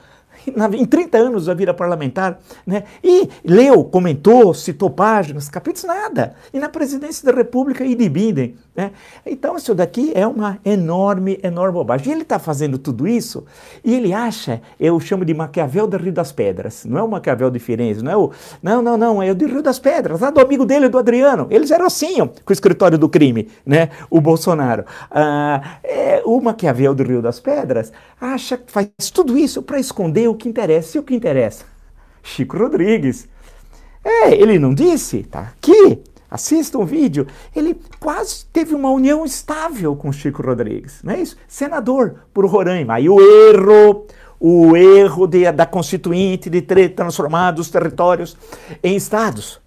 em 0.75 0.85
30 0.85 1.19
anos 1.19 1.47
da 1.47 1.55
vida 1.55 1.73
parlamentar, 1.73 2.39
né? 2.67 2.85
e 3.03 3.29
leu, 3.45 3.85
comentou, 3.85 4.55
citou 4.55 4.91
páginas, 4.91 5.49
capítulos, 5.49 5.85
nada. 5.85 6.35
E 6.53 6.59
na 6.59 6.69
presidência 6.69 7.25
da 7.31 7.37
República, 7.37 7.85
e 7.85 7.95
de 7.95 8.09
Biden. 8.09 8.57
Né? 8.77 8.91
Então, 9.25 9.57
isso 9.57 9.75
daqui 9.75 10.13
é 10.15 10.27
uma 10.27 10.59
enorme, 10.65 11.39
enorme 11.43 11.75
bobagem. 11.75 12.09
E 12.09 12.13
ele 12.13 12.23
está 12.23 12.39
fazendo 12.39 12.77
tudo 12.77 13.07
isso 13.07 13.45
e 13.85 13.95
ele 13.95 14.13
acha, 14.13 14.61
eu 14.81 14.99
chamo 14.99 15.25
de 15.25 15.33
Maquiavel 15.33 15.87
do 15.87 15.97
Rio 15.97 16.13
das 16.13 16.33
Pedras, 16.33 16.85
não 16.85 16.99
é 16.99 17.03
o 17.03 17.09
Maquiavel 17.09 17.51
de 17.51 17.59
Firenze, 17.59 18.03
não 18.03 18.11
é 18.11 18.17
o. 18.17 18.33
Não, 18.63 18.83
não, 18.83 18.97
não, 18.97 19.23
é 19.23 19.31
o 19.31 19.35
de 19.35 19.47
Rio 19.47 19.63
das 19.63 19.79
Pedras, 19.79 20.21
lá 20.21 20.31
do 20.31 20.41
amigo 20.41 20.67
dele, 20.67 20.89
do 20.89 20.99
Adriano. 20.99 21.47
Eles 21.51 21.71
eram 21.71 21.87
assim, 21.87 22.21
ó, 22.21 22.27
com 22.27 22.51
o 22.51 22.53
escritório 22.53 22.99
do 22.99 23.09
crime, 23.09 23.49
né? 23.65 23.91
o 24.11 24.21
Bolsonaro. 24.21 24.85
Ah, 25.11 25.79
é, 25.83 26.23
o 26.25 26.41
Maquiavel 26.41 26.95
do 26.95 27.03
Rio 27.03 27.23
das 27.23 27.41
Pedras 27.41 27.93
acha 28.21 28.57
que 28.57 28.71
faz 28.71 28.89
tudo 29.13 29.37
isso 29.39 29.63
para 29.63 29.79
esconder 29.79 30.29
o 30.29 30.35
que 30.35 30.49
interessa. 30.49 30.97
E 30.97 31.01
o 31.01 31.03
que 31.03 31.15
interessa? 31.15 31.65
Chico 32.23 32.57
Rodrigues. 32.57 33.29
É, 34.05 34.35
ele 34.35 34.59
não 34.59 34.75
disse? 34.75 35.23
Tá 35.23 35.53
aqui. 35.57 36.03
Assista 36.35 36.77
um 36.77 36.85
vídeo. 36.85 37.29
Ele 37.55 37.81
quase 38.01 38.45
teve 38.47 38.75
uma 38.75 38.91
união 38.91 39.25
estável 39.25 39.95
com 39.95 40.11
Chico 40.11 40.43
Rodrigues, 40.43 40.99
não 41.05 41.15
é 41.15 41.21
isso? 41.21 41.37
Senador 41.47 42.17
por 42.35 42.45
Roraima. 42.45 42.95
Aí 42.95 43.09
o 43.09 43.21
erro, 43.21 44.05
o 44.41 44.77
erro 44.77 45.29
de, 45.29 45.53
da 45.53 45.65
Constituinte 45.65 46.51
de 46.51 46.61
ter 46.61 46.89
transformado 46.89 47.61
os 47.61 47.71
territórios 47.71 48.37
em 48.83 48.97
estados. 48.97 49.61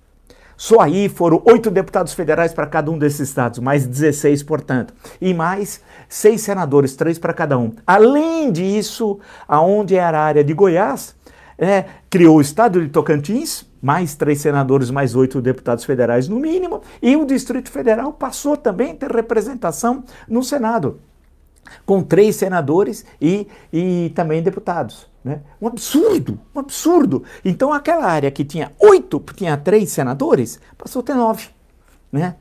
Só 0.58 0.82
aí 0.82 1.08
foram 1.08 1.42
oito 1.46 1.72
deputados 1.72 2.14
federais 2.14 2.54
para 2.54 2.68
cada 2.68 2.92
um 2.92 2.98
desses 2.98 3.30
estados, 3.30 3.60
mais 3.60 3.88
16, 3.88 4.44
portanto. 4.44 4.94
E 5.22 5.34
mais 5.34 5.80
seis 6.10 6.42
senadores, 6.42 6.98
três 6.98 7.18
para 7.18 7.34
cada 7.34 7.58
um. 7.58 7.72
Além 7.88 8.52
disso, 8.52 9.22
aonde 9.48 9.96
era 9.96 10.20
a 10.20 10.24
área 10.24 10.44
de 10.44 10.54
Goiás, 10.54 11.16
é, 11.58 11.86
criou 12.10 12.40
o 12.40 12.42
estado 12.42 12.82
de 12.82 12.90
Tocantins, 12.90 13.66
mais 13.82 14.16
três 14.16 14.42
senadores, 14.42 14.90
mais 14.90 15.16
oito 15.16 15.42
deputados 15.42 15.84
federais 15.84 16.28
no 16.28 16.40
mínimo, 16.40 16.82
e 17.02 17.16
o 17.16 17.26
Distrito 17.26 17.70
Federal 17.70 18.12
passou 18.14 18.58
também 18.58 18.92
a 18.92 18.96
ter 18.96 19.12
representação 19.12 20.04
no 20.28 20.44
Senado, 20.44 21.00
com 21.86 22.02
três 22.02 22.36
senadores 22.36 23.06
e, 23.22 23.48
e 23.72 24.12
também 24.16 24.42
deputados. 24.42 25.08
Né? 25.24 25.42
Um 25.62 25.68
absurdo, 25.68 26.40
um 26.56 26.60
absurdo. 26.60 27.24
Então 27.44 27.74
aquela 27.74 28.06
área 28.06 28.32
que 28.32 28.46
tinha 28.46 28.72
oito, 28.80 29.24
tinha 29.36 29.58
três 29.58 29.92
senadores, 29.92 30.60
passou 30.78 31.02
a 31.02 31.04
ter 31.04 31.16
nove. 31.16 31.50
Né? 32.12 32.36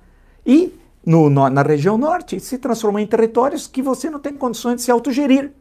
E 0.47 0.73
no, 1.05 1.29
no, 1.29 1.49
na 1.49 1.63
região 1.63 1.99
norte 1.99 2.39
se 2.39 2.59
transformou 2.59 3.01
em 3.01 3.07
territórios 3.07 3.67
que 3.67 3.83
você 3.83 4.09
não 4.09 4.21
tem 4.21 4.35
condições 4.35 4.77
de 4.77 4.83
se 4.83 4.91
autogerir. 4.91 5.53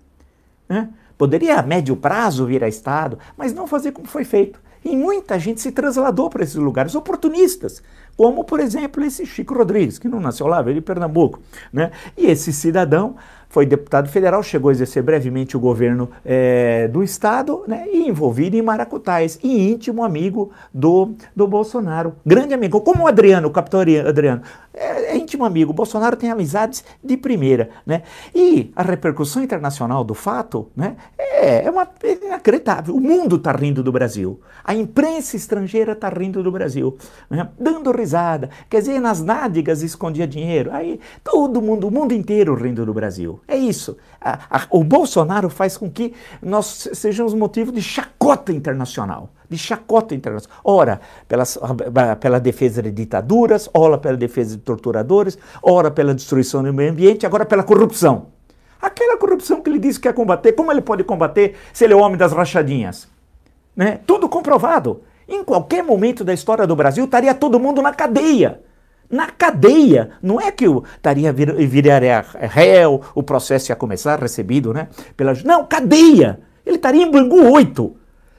Né? 0.70 0.90
Poderia 1.18 1.60
a 1.60 1.64
médio 1.64 1.96
prazo 1.96 2.46
vir 2.46 2.64
a 2.64 2.68
Estado, 2.68 3.18
mas 3.38 3.54
não 3.54 3.68
fazer 3.68 3.92
como 3.92 4.08
foi 4.08 4.24
feito. 4.24 4.60
E 4.86 4.96
muita 4.96 5.40
gente 5.40 5.60
se 5.62 5.72
trasladou 5.72 6.30
para 6.30 6.44
esses 6.44 6.56
lugares, 6.56 6.94
oportunistas, 6.94 7.82
como, 8.16 8.44
por 8.44 8.60
exemplo, 8.60 9.04
esse 9.04 9.26
Chico 9.26 9.56
Rodrigues, 9.56 9.98
que 9.98 10.08
não 10.08 10.20
nasceu 10.20 10.46
lá, 10.46 10.62
veio 10.62 10.76
de 10.76 10.82
Pernambuco. 10.82 11.40
Né? 11.74 11.92
E 12.16 12.28
esse 12.28 12.54
cidadão 12.54 13.16
foi 13.56 13.66
deputado 13.66 14.10
federal, 14.10 14.44
chegou 14.44 14.68
a 14.68 14.74
exercer 14.74 15.02
brevemente 15.02 15.56
o 15.56 15.62
governo 15.62 16.10
é, 16.26 16.90
do 16.90 17.02
estado 17.02 17.64
né, 17.66 17.86
e 17.90 18.10
envolvido 18.10 18.58
em 18.58 18.62
Maracutais 18.62 19.40
e 19.42 19.72
íntimo 19.72 20.04
amigo 20.04 20.52
do, 20.74 21.14
do 21.34 21.48
Bolsonaro. 21.48 22.18
Grande 22.26 22.54
amigo, 22.54 22.82
como 22.82 23.06
o 23.06 23.08
Adriano, 23.08 23.48
o 23.48 23.52
capitão 23.52 23.80
Adriano, 23.80 24.42
é, 24.76 25.14
é, 25.14 25.18
íntimo 25.18 25.46
amigo. 25.46 25.72
O 25.72 25.74
Bolsonaro 25.74 26.18
tem 26.18 26.30
amizades 26.30 26.84
de 27.02 27.16
primeira. 27.16 27.70
Né? 27.86 28.04
E 28.34 28.74
a 28.76 28.84
repercussão 28.84 29.42
internacional 29.42 30.04
do 30.04 30.14
fato 30.14 30.70
né, 30.76 30.98
é, 31.18 31.66
é, 31.66 31.72
uma, 31.72 31.88
é 32.04 32.26
inacreditável. 32.26 32.94
O 32.94 33.00
mundo 33.00 33.38
está 33.38 33.54
rindo 33.54 33.82
do 33.82 33.92
Brasil. 33.92 34.42
A 34.64 34.76
imprensa 34.76 35.38
estrangeira 35.38 35.94
está 35.94 36.10
rindo 36.10 36.44
do 36.44 36.52
Brasil, 36.52 36.98
né, 37.30 37.48
dando 37.58 37.92
risada. 37.92 38.50
Quer 38.70 38.80
dizer, 38.80 39.00
nas 39.00 39.22
nádegas 39.22 39.82
escondia 39.82 40.28
dinheiro. 40.28 40.72
Aí 40.74 41.00
todo 41.24 41.62
mundo, 41.62 41.88
o 41.88 41.92
mundo 41.92 42.14
inteiro 42.14 42.54
rindo 42.54 42.86
do 42.86 42.94
Brasil. 42.94 43.40
É 43.48 43.56
isso. 43.56 43.98
A, 44.20 44.40
a, 44.50 44.68
o 44.72 44.84
Bolsonaro 44.84 45.50
faz 45.50 45.78
com 45.78 45.90
que 45.90 46.14
nós 46.42 46.90
sejamos 46.94 47.34
motivo 47.34 47.72
de 47.72 47.82
chacota 47.82 48.52
internacional. 48.52 49.30
De 49.48 49.58
chacota 49.58 50.16
internacional. 50.16 50.60
Ora, 50.64 51.00
pelas, 51.28 51.60
pela 52.20 52.40
defesa 52.40 52.82
de 52.82 52.92
ditaduras, 52.92 53.70
ora 53.74 53.98
pela 53.98 54.18
defesa 54.18 54.58
de 54.58 54.64
torturadores, 54.64 55.38
ora 55.62 55.92
pela 55.92 56.16
destruição 56.16 56.64
do 56.64 56.74
meio 56.74 56.92
ambiente, 56.92 57.26
agora 57.26 57.46
pela 57.46 57.64
corrupção. 57.64 58.28
Aquela 58.82 59.18
corrupção 59.18 59.62
que 59.62 59.70
ele 59.70 59.80
disse 59.80 60.00
que 60.00 60.08
quer 60.08 60.14
combater, 60.14 60.54
como 60.54 60.72
ele 60.72 60.82
pode 60.82 61.04
combater 61.04 61.56
se 61.72 61.84
ele 61.84 61.94
é 61.94 61.96
o 61.96 62.00
homem 62.00 62.18
das 62.18 62.32
rachadinhas? 62.32 63.08
Né? 63.76 64.00
Tudo 64.08 64.28
comprovado. 64.28 65.02
Em 65.28 65.44
qualquer 65.44 65.84
momento 65.84 66.24
da 66.24 66.34
história 66.34 66.66
do 66.66 66.76
Brasil 66.76 67.06
estaria 67.06 67.34
todo 67.34 67.60
mundo 67.60 67.82
na 67.82 67.94
cadeia 67.94 68.62
na 69.16 69.28
cadeia. 69.28 70.12
Não 70.22 70.40
é 70.40 70.52
que 70.52 70.68
o 70.68 70.84
estaria 70.96 71.32
vir, 71.32 71.54
viraria 71.68 72.24
réu, 72.34 73.02
o 73.16 73.24
processo 73.24 73.72
ia 73.72 73.76
começar 73.76 74.20
recebido, 74.20 74.74
né? 74.74 74.90
Pela, 75.16 75.34
não, 75.44 75.66
cadeia. 75.66 76.40
Ele 76.66 76.76
estaria 76.76 77.04
em 77.04 77.10
Bangu 77.10 77.50
8. 77.52 77.96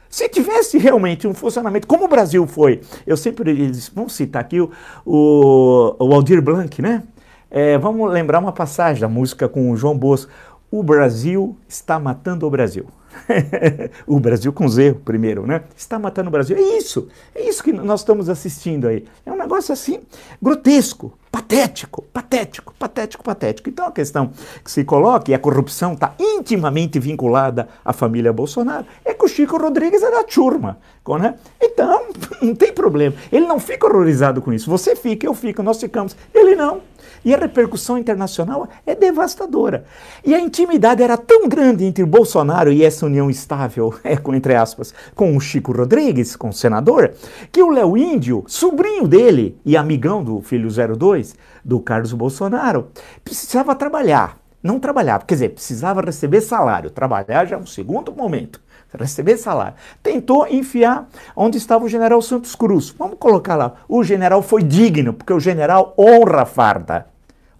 Se 0.08 0.28
tivesse 0.28 0.78
realmente 0.78 1.26
um 1.26 1.34
funcionamento, 1.34 1.86
como 1.86 2.04
o 2.04 2.08
Brasil 2.08 2.46
foi, 2.46 2.80
eu 3.06 3.16
sempre 3.16 3.54
disse, 3.70 3.90
vamos 3.94 4.12
citar 4.14 4.42
aqui 4.42 4.60
o, 4.60 4.70
o, 5.04 5.96
o 5.98 6.14
Aldir 6.14 6.40
Blanc, 6.40 6.80
né? 6.80 7.02
É, 7.50 7.78
vamos 7.78 8.10
lembrar 8.10 8.38
uma 8.38 8.52
passagem 8.52 9.00
da 9.00 9.08
música 9.08 9.48
com 9.48 9.70
o 9.70 9.76
João 9.76 9.96
Bosco. 9.96 10.30
O 10.70 10.82
Brasil 10.82 11.56
está 11.68 11.98
matando 11.98 12.46
o 12.46 12.50
Brasil. 12.50 12.86
o 14.06 14.18
Brasil 14.20 14.52
com 14.52 14.68
Z 14.68 14.96
primeiro, 15.04 15.46
né? 15.46 15.62
Está 15.76 15.98
matando 15.98 16.28
o 16.28 16.32
Brasil. 16.32 16.56
É 16.56 16.78
isso, 16.78 17.08
é 17.34 17.48
isso 17.48 17.62
que 17.62 17.72
nós 17.72 18.00
estamos 18.00 18.28
assistindo 18.28 18.86
aí. 18.86 19.04
É 19.24 19.32
um 19.32 19.36
negócio 19.36 19.72
assim, 19.72 20.00
grotesco, 20.40 21.12
patético, 21.36 22.02
patético, 22.14 22.72
patético, 22.78 23.22
patético. 23.22 23.68
Então 23.68 23.86
a 23.86 23.92
questão 23.92 24.30
que 24.64 24.70
se 24.70 24.84
coloca, 24.84 25.30
e 25.30 25.34
a 25.34 25.38
corrupção 25.38 25.92
está 25.92 26.14
intimamente 26.18 26.98
vinculada 26.98 27.68
à 27.84 27.92
família 27.92 28.32
Bolsonaro, 28.32 28.86
é 29.04 29.12
que 29.12 29.22
o 29.22 29.28
Chico 29.28 29.58
Rodrigues 29.58 30.02
é 30.02 30.10
da 30.10 30.24
turma. 30.24 30.78
Né? 31.20 31.34
Então, 31.60 32.06
não 32.42 32.54
tem 32.54 32.72
problema. 32.72 33.14
Ele 33.30 33.46
não 33.46 33.60
fica 33.60 33.86
horrorizado 33.86 34.40
com 34.40 34.52
isso. 34.52 34.70
Você 34.70 34.96
fica, 34.96 35.26
eu 35.26 35.34
fico, 35.34 35.62
nós 35.62 35.78
ficamos. 35.78 36.16
Ele 36.34 36.56
não. 36.56 36.80
E 37.24 37.34
a 37.34 37.38
repercussão 37.38 37.98
internacional 37.98 38.68
é 38.86 38.94
devastadora. 38.94 39.84
E 40.24 40.32
a 40.32 40.40
intimidade 40.40 41.02
era 41.02 41.16
tão 41.16 41.48
grande 41.48 41.84
entre 41.84 42.04
Bolsonaro 42.04 42.72
e 42.72 42.84
essa 42.84 43.04
união 43.04 43.28
estável, 43.28 43.92
é, 44.04 44.16
com, 44.16 44.32
entre 44.32 44.54
aspas, 44.54 44.94
com 45.14 45.36
o 45.36 45.40
Chico 45.40 45.72
Rodrigues, 45.72 46.36
com 46.36 46.50
o 46.50 46.52
senador, 46.52 47.12
que 47.50 47.60
o 47.60 47.70
Léo 47.70 47.96
Índio, 47.96 48.44
sobrinho 48.46 49.08
dele 49.08 49.56
e 49.64 49.76
amigão 49.76 50.22
do 50.22 50.40
filho 50.40 50.68
02, 50.70 51.25
do 51.64 51.80
Carlos 51.80 52.12
Bolsonaro, 52.12 52.88
precisava 53.24 53.74
trabalhar. 53.74 54.38
Não 54.62 54.80
trabalhava, 54.80 55.24
quer 55.24 55.34
dizer, 55.34 55.48
precisava 55.50 56.00
receber 56.00 56.40
salário. 56.40 56.90
Trabalhar 56.90 57.46
já 57.46 57.56
é 57.56 57.58
um 57.58 57.66
segundo 57.66 58.12
momento 58.12 58.60
receber 58.96 59.36
salário. 59.36 59.74
Tentou 60.02 60.46
enfiar 60.48 61.08
onde 61.34 61.58
estava 61.58 61.84
o 61.84 61.88
general 61.88 62.20
Santos 62.22 62.54
Cruz. 62.54 62.94
Vamos 62.98 63.18
colocar 63.18 63.56
lá. 63.56 63.74
O 63.88 64.02
general 64.02 64.42
foi 64.42 64.62
digno, 64.62 65.12
porque 65.12 65.32
o 65.32 65.40
general 65.40 65.94
honra 65.98 66.42
a 66.42 66.46
farda. 66.46 67.06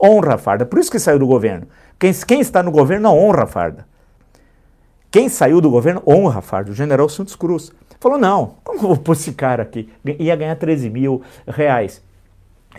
Honra 0.03 0.35
a 0.35 0.39
farda. 0.39 0.67
Por 0.67 0.79
isso 0.79 0.91
que 0.91 0.99
saiu 0.99 1.19
do 1.19 1.27
governo. 1.27 1.67
Quem, 1.99 2.13
quem 2.13 2.41
está 2.41 2.63
no 2.63 2.71
governo 2.71 3.05
não 3.05 3.19
honra 3.19 3.45
a 3.45 3.47
farda. 3.47 3.87
Quem 5.11 5.29
saiu 5.29 5.61
do 5.61 5.71
governo 5.71 6.03
honra 6.07 6.39
a 6.39 6.43
farda. 6.43 6.71
O 6.71 6.75
general 6.75 7.09
Santos 7.09 7.37
Cruz. 7.37 7.73
Falou, 7.99 8.19
não, 8.19 8.57
como 8.63 8.79
eu 8.79 8.89
vou 8.89 8.97
pôr 8.97 9.13
esse 9.13 9.33
cara 9.33 9.63
aqui? 9.63 9.89
Ia 10.19 10.37
ganhar 10.37 10.57
13 10.57 10.91
mil 10.91 11.23
reais. 11.47 12.03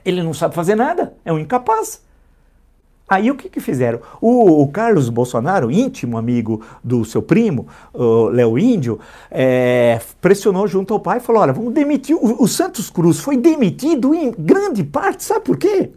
Ele 0.05 0.23
não 0.23 0.33
sabe 0.33 0.55
fazer 0.55 0.75
nada, 0.75 1.13
é 1.23 1.31
um 1.31 1.39
incapaz. 1.39 2.01
Aí 3.09 3.31
o 3.31 3.35
que, 3.35 3.47
que 3.47 3.61
fizeram? 3.61 4.01
O, 4.19 4.61
o, 4.61 4.67
Carlos 4.67 5.07
Bolsonaro, 5.07 5.71
íntimo 5.71 6.17
amigo 6.17 6.61
do 6.83 7.05
seu 7.05 7.21
primo, 7.21 7.67
Léo 8.33 8.59
Índio, 8.59 8.99
é, 9.31 10.01
pressionou 10.19 10.67
junto 10.67 10.93
ao 10.93 10.99
pai 10.99 11.19
e 11.19 11.21
falou: 11.21 11.41
olha, 11.41 11.53
vamos 11.53 11.73
demitir. 11.73 12.17
O, 12.17 12.43
o 12.43 12.47
Santos 12.49 12.89
Cruz 12.89 13.19
foi 13.19 13.37
demitido 13.37 14.13
em 14.13 14.31
grande 14.37 14.83
parte, 14.83 15.23
sabe 15.23 15.45
por 15.45 15.57
quê? 15.57 15.91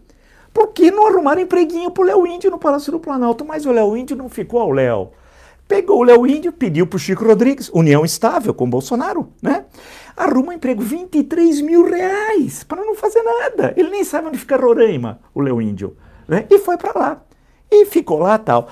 Porque 0.53 0.89
não 0.89 1.07
arrumaram 1.07 1.41
empreguinho 1.41 1.91
para 1.91 2.01
o 2.01 2.05
Léo 2.05 2.25
Índio 2.25 2.49
no 2.49 2.57
Palácio 2.57 2.93
do 2.93 2.99
Planalto, 2.99 3.43
mas 3.43 3.65
o 3.65 3.71
Léo 3.71 3.97
Índio 3.97 4.15
não 4.15 4.29
ficou 4.29 4.61
ao 4.61 4.71
Léo. 4.71 5.09
Pegou 5.67 5.99
o 5.99 6.03
Léo 6.03 6.25
Índio, 6.27 6.51
pediu 6.51 6.87
para 6.87 6.97
o 6.97 6.99
Chico 6.99 7.25
Rodrigues, 7.25 7.69
união 7.73 8.03
estável 8.03 8.53
com 8.53 8.69
Bolsonaro, 8.69 9.29
né? 9.41 9.65
Arruma 10.15 10.49
um 10.49 10.53
emprego, 10.53 10.81
23 10.81 11.61
mil 11.61 11.89
reais, 11.89 12.63
para 12.63 12.83
não 12.83 12.95
fazer 12.95 13.21
nada. 13.21 13.73
Ele 13.77 13.89
nem 13.89 14.03
sabe 14.03 14.27
onde 14.27 14.37
fica 14.37 14.57
Roraima, 14.57 15.19
o 15.33 15.41
Léo 15.41 15.61
Índio 15.61 15.95
né? 16.31 16.45
e 16.49 16.57
foi 16.59 16.77
para 16.77 16.97
lá. 16.97 17.21
E 17.69 17.85
ficou 17.85 18.19
lá 18.19 18.37
tal. 18.37 18.69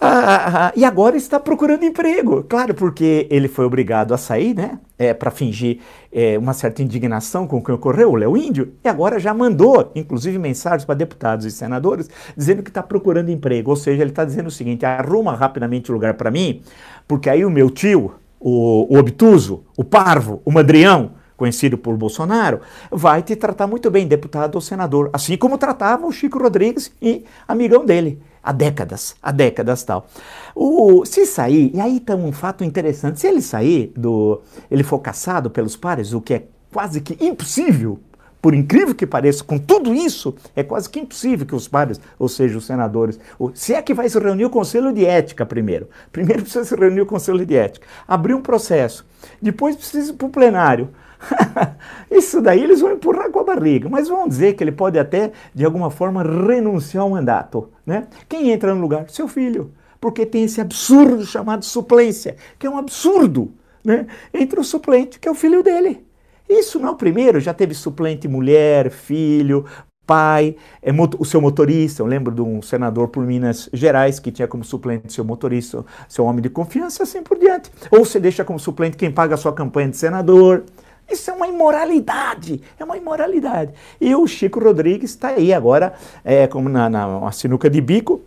Ah, 0.00 0.08
ah, 0.08 0.66
ah, 0.66 0.72
e 0.74 0.84
agora 0.84 1.16
está 1.16 1.38
procurando 1.38 1.84
emprego. 1.84 2.42
Claro, 2.42 2.74
porque 2.74 3.28
ele 3.30 3.46
foi 3.46 3.64
obrigado 3.64 4.12
a 4.12 4.18
sair, 4.18 4.54
né? 4.54 4.78
É, 4.98 5.14
para 5.14 5.30
fingir 5.30 5.78
é, 6.12 6.36
uma 6.36 6.52
certa 6.52 6.82
indignação 6.82 7.46
com 7.46 7.58
o 7.58 7.62
que 7.62 7.70
ocorreu, 7.70 8.10
o 8.10 8.16
Léo 8.16 8.36
Índio, 8.36 8.74
e 8.84 8.88
agora 8.88 9.18
já 9.18 9.32
mandou, 9.32 9.92
inclusive, 9.94 10.38
mensagens 10.38 10.84
para 10.84 10.94
deputados 10.94 11.46
e 11.46 11.50
senadores 11.50 12.08
dizendo 12.36 12.62
que 12.62 12.70
está 12.70 12.82
procurando 12.82 13.30
emprego. 13.30 13.70
Ou 13.70 13.76
seja, 13.76 14.02
ele 14.02 14.10
está 14.10 14.24
dizendo 14.24 14.48
o 14.48 14.50
seguinte: 14.50 14.84
arruma 14.84 15.34
rapidamente 15.34 15.90
o 15.90 15.94
lugar 15.94 16.14
para 16.14 16.30
mim, 16.30 16.60
porque 17.06 17.30
aí 17.30 17.44
o 17.44 17.50
meu 17.50 17.70
tio, 17.70 18.14
o, 18.46 18.94
o 18.94 18.98
obtuso, 18.98 19.64
o 19.74 19.82
parvo, 19.82 20.42
o 20.44 20.52
madrião, 20.52 21.12
conhecido 21.34 21.78
por 21.78 21.96
Bolsonaro, 21.96 22.60
vai 22.92 23.22
te 23.22 23.34
tratar 23.34 23.66
muito 23.66 23.90
bem, 23.90 24.06
deputado 24.06 24.54
ou 24.56 24.60
senador, 24.60 25.08
assim 25.14 25.34
como 25.34 25.56
tratava 25.56 26.06
o 26.06 26.12
Chico 26.12 26.38
Rodrigues 26.38 26.92
e 27.00 27.24
amigão 27.48 27.86
dele, 27.86 28.20
há 28.42 28.52
décadas, 28.52 29.16
há 29.22 29.32
décadas 29.32 29.82
tal. 29.82 30.06
O, 30.54 31.06
se 31.06 31.24
sair, 31.24 31.70
e 31.74 31.80
aí 31.80 31.96
está 31.96 32.14
um 32.14 32.32
fato 32.32 32.62
interessante, 32.62 33.18
se 33.18 33.26
ele 33.26 33.40
sair 33.40 33.90
do, 33.96 34.42
ele 34.70 34.82
for 34.82 34.98
caçado 34.98 35.48
pelos 35.48 35.74
pares, 35.74 36.12
o 36.12 36.20
que 36.20 36.34
é 36.34 36.44
quase 36.70 37.00
que 37.00 37.24
impossível, 37.24 37.98
por 38.44 38.54
incrível 38.54 38.94
que 38.94 39.06
pareça, 39.06 39.42
com 39.42 39.56
tudo 39.56 39.94
isso, 39.94 40.34
é 40.54 40.62
quase 40.62 40.90
que 40.90 41.00
impossível 41.00 41.46
que 41.46 41.54
os 41.54 41.66
pares, 41.66 41.98
ou 42.18 42.28
seja, 42.28 42.58
os 42.58 42.66
senadores, 42.66 43.18
se 43.54 43.72
é 43.72 43.80
que 43.80 43.94
vai 43.94 44.06
se 44.06 44.18
reunir 44.18 44.44
o 44.44 44.50
Conselho 44.50 44.92
de 44.92 45.02
Ética 45.02 45.46
primeiro, 45.46 45.88
primeiro 46.12 46.42
precisa 46.42 46.62
se 46.62 46.76
reunir 46.76 47.00
o 47.00 47.06
Conselho 47.06 47.46
de 47.46 47.56
Ética, 47.56 47.86
abrir 48.06 48.34
um 48.34 48.42
processo, 48.42 49.06
depois 49.40 49.76
precisa 49.76 50.10
ir 50.10 50.16
para 50.16 50.26
o 50.26 50.30
plenário, 50.30 50.90
Isso 52.10 52.42
daí 52.42 52.62
eles 52.62 52.82
vão 52.82 52.92
empurrar 52.92 53.30
com 53.30 53.40
a 53.40 53.44
barriga, 53.44 53.88
mas 53.88 54.08
vão 54.08 54.28
dizer 54.28 54.52
que 54.52 54.62
ele 54.62 54.72
pode 54.72 54.98
até, 54.98 55.32
de 55.54 55.64
alguma 55.64 55.90
forma, 55.90 56.22
renunciar 56.22 57.02
ao 57.02 57.08
mandato. 57.08 57.70
Né? 57.86 58.08
Quem 58.28 58.50
entra 58.50 58.74
no 58.74 58.80
lugar? 58.82 59.08
Seu 59.08 59.26
filho. 59.26 59.72
Porque 59.98 60.26
tem 60.26 60.44
esse 60.44 60.60
absurdo 60.60 61.24
chamado 61.24 61.64
suplência, 61.64 62.36
que 62.58 62.66
é 62.66 62.70
um 62.70 62.76
absurdo. 62.76 63.50
Né? 63.82 64.06
Entre 64.34 64.60
o 64.60 64.64
suplente, 64.64 65.18
que 65.18 65.26
é 65.26 65.30
o 65.30 65.34
filho 65.34 65.62
dele. 65.62 66.04
Isso 66.48 66.78
não 66.78 66.88
é 66.88 66.92
o 66.92 66.96
primeiro, 66.96 67.40
já 67.40 67.54
teve 67.54 67.74
suplente 67.74 68.28
mulher, 68.28 68.90
filho, 68.90 69.64
pai, 70.06 70.56
é, 70.82 70.90
o 71.18 71.24
seu 71.24 71.40
motorista. 71.40 72.02
Eu 72.02 72.06
lembro 72.06 72.32
de 72.32 72.42
um 72.42 72.60
senador 72.62 73.08
por 73.08 73.24
Minas 73.24 73.68
Gerais 73.72 74.18
que 74.18 74.30
tinha 74.30 74.46
como 74.46 74.64
suplente 74.64 75.12
seu 75.12 75.24
motorista, 75.24 75.84
seu 76.08 76.24
homem 76.24 76.42
de 76.42 76.50
confiança, 76.50 77.02
assim 77.02 77.22
por 77.22 77.38
diante. 77.38 77.70
Ou 77.90 78.04
você 78.04 78.20
deixa 78.20 78.44
como 78.44 78.58
suplente 78.58 78.96
quem 78.96 79.10
paga 79.10 79.34
a 79.34 79.38
sua 79.38 79.52
campanha 79.52 79.88
de 79.88 79.96
senador. 79.96 80.64
Isso 81.10 81.30
é 81.30 81.34
uma 81.34 81.46
imoralidade, 81.46 82.62
é 82.78 82.84
uma 82.84 82.96
imoralidade. 82.96 83.72
E 84.00 84.14
o 84.14 84.26
Chico 84.26 84.58
Rodrigues 84.58 85.10
está 85.10 85.28
aí 85.28 85.52
agora, 85.52 85.92
é, 86.24 86.46
como 86.46 86.68
na, 86.68 86.88
na 86.88 87.30
sinuca 87.32 87.68
de 87.68 87.80
bico, 87.80 88.22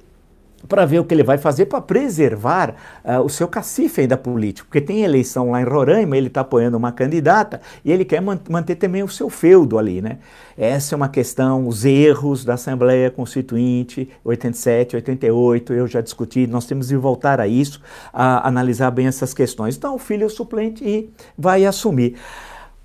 para 0.67 0.85
ver 0.85 0.99
o 0.99 1.05
que 1.05 1.13
ele 1.13 1.23
vai 1.23 1.37
fazer 1.37 1.65
para 1.65 1.81
preservar 1.81 2.75
uh, 3.03 3.21
o 3.21 3.29
seu 3.29 3.47
cacife 3.47 4.01
ainda 4.01 4.17
político. 4.17 4.67
Porque 4.67 4.81
tem 4.81 5.03
eleição 5.03 5.51
lá 5.51 5.61
em 5.61 5.65
Roraima, 5.65 6.17
ele 6.17 6.27
está 6.27 6.41
apoiando 6.41 6.77
uma 6.77 6.91
candidata 6.91 7.61
e 7.83 7.91
ele 7.91 8.03
quer 8.03 8.21
man 8.21 8.39
manter 8.49 8.75
também 8.75 9.03
o 9.03 9.07
seu 9.07 9.29
feudo 9.29 9.77
ali, 9.77 10.01
né? 10.01 10.19
Essa 10.57 10.95
é 10.95 10.97
uma 10.97 11.09
questão, 11.09 11.67
os 11.67 11.85
erros 11.85 12.43
da 12.43 12.55
Assembleia 12.55 13.11
Constituinte, 13.11 14.09
87, 14.23 14.95
88, 14.95 15.73
eu 15.73 15.85
já 15.85 16.01
discuti, 16.01 16.47
nós 16.47 16.65
temos 16.65 16.87
de 16.87 16.95
voltar 16.95 17.39
a 17.39 17.47
isso, 17.47 17.79
a 18.11 18.47
analisar 18.47 18.89
bem 18.89 19.05
essas 19.05 19.33
questões. 19.33 19.77
Então, 19.77 19.93
o 19.93 19.99
filho 19.99 20.25
é 20.25 20.29
suplente 20.29 20.83
e 20.83 21.11
vai 21.37 21.65
assumir. 21.65 22.15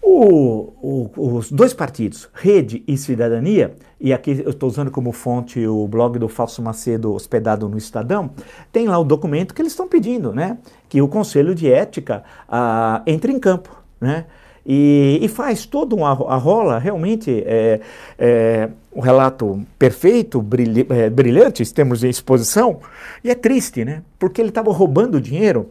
O, 0.04 0.72
o, 0.82 1.36
os 1.36 1.52
dois 1.52 1.72
partidos, 1.72 2.28
Rede 2.34 2.82
e 2.88 2.98
Cidadania, 2.98 3.76
e 4.00 4.12
aqui 4.12 4.42
eu 4.44 4.50
estou 4.50 4.68
usando 4.68 4.90
como 4.90 5.12
fonte 5.12 5.64
o 5.64 5.86
blog 5.86 6.18
do 6.18 6.28
Falso 6.28 6.60
Macedo 6.60 7.14
hospedado 7.14 7.68
no 7.68 7.78
Estadão, 7.78 8.30
tem 8.72 8.88
lá 8.88 8.98
o 8.98 9.04
documento 9.04 9.54
que 9.54 9.62
eles 9.62 9.72
estão 9.72 9.86
pedindo, 9.86 10.34
né? 10.34 10.58
Que 10.88 11.00
o 11.00 11.06
Conselho 11.06 11.54
de 11.54 11.70
Ética 11.70 12.24
ah, 12.48 13.00
entre 13.06 13.32
em 13.32 13.38
campo, 13.38 13.80
né? 14.00 14.26
E, 14.66 15.18
e, 15.20 15.28
faz 15.28 15.66
todo 15.66 15.96
um 15.96 16.04
arrola, 16.04 16.78
realmente 16.78 17.42
é, 17.46 17.80
é, 18.16 18.68
um 18.94 19.00
relato 19.00 19.60
perfeito, 19.76 20.40
brilha, 20.40 20.86
é, 20.90 21.10
brilhante, 21.10 21.62
em 21.62 21.66
termos 21.66 22.00
de 22.00 22.08
exposição, 22.08 22.78
e 23.24 23.30
é 23.30 23.34
triste, 23.34 23.84
né? 23.84 24.02
Porque 24.18 24.40
ele 24.40 24.50
estava 24.50 24.72
roubando 24.72 25.20
dinheiro 25.20 25.70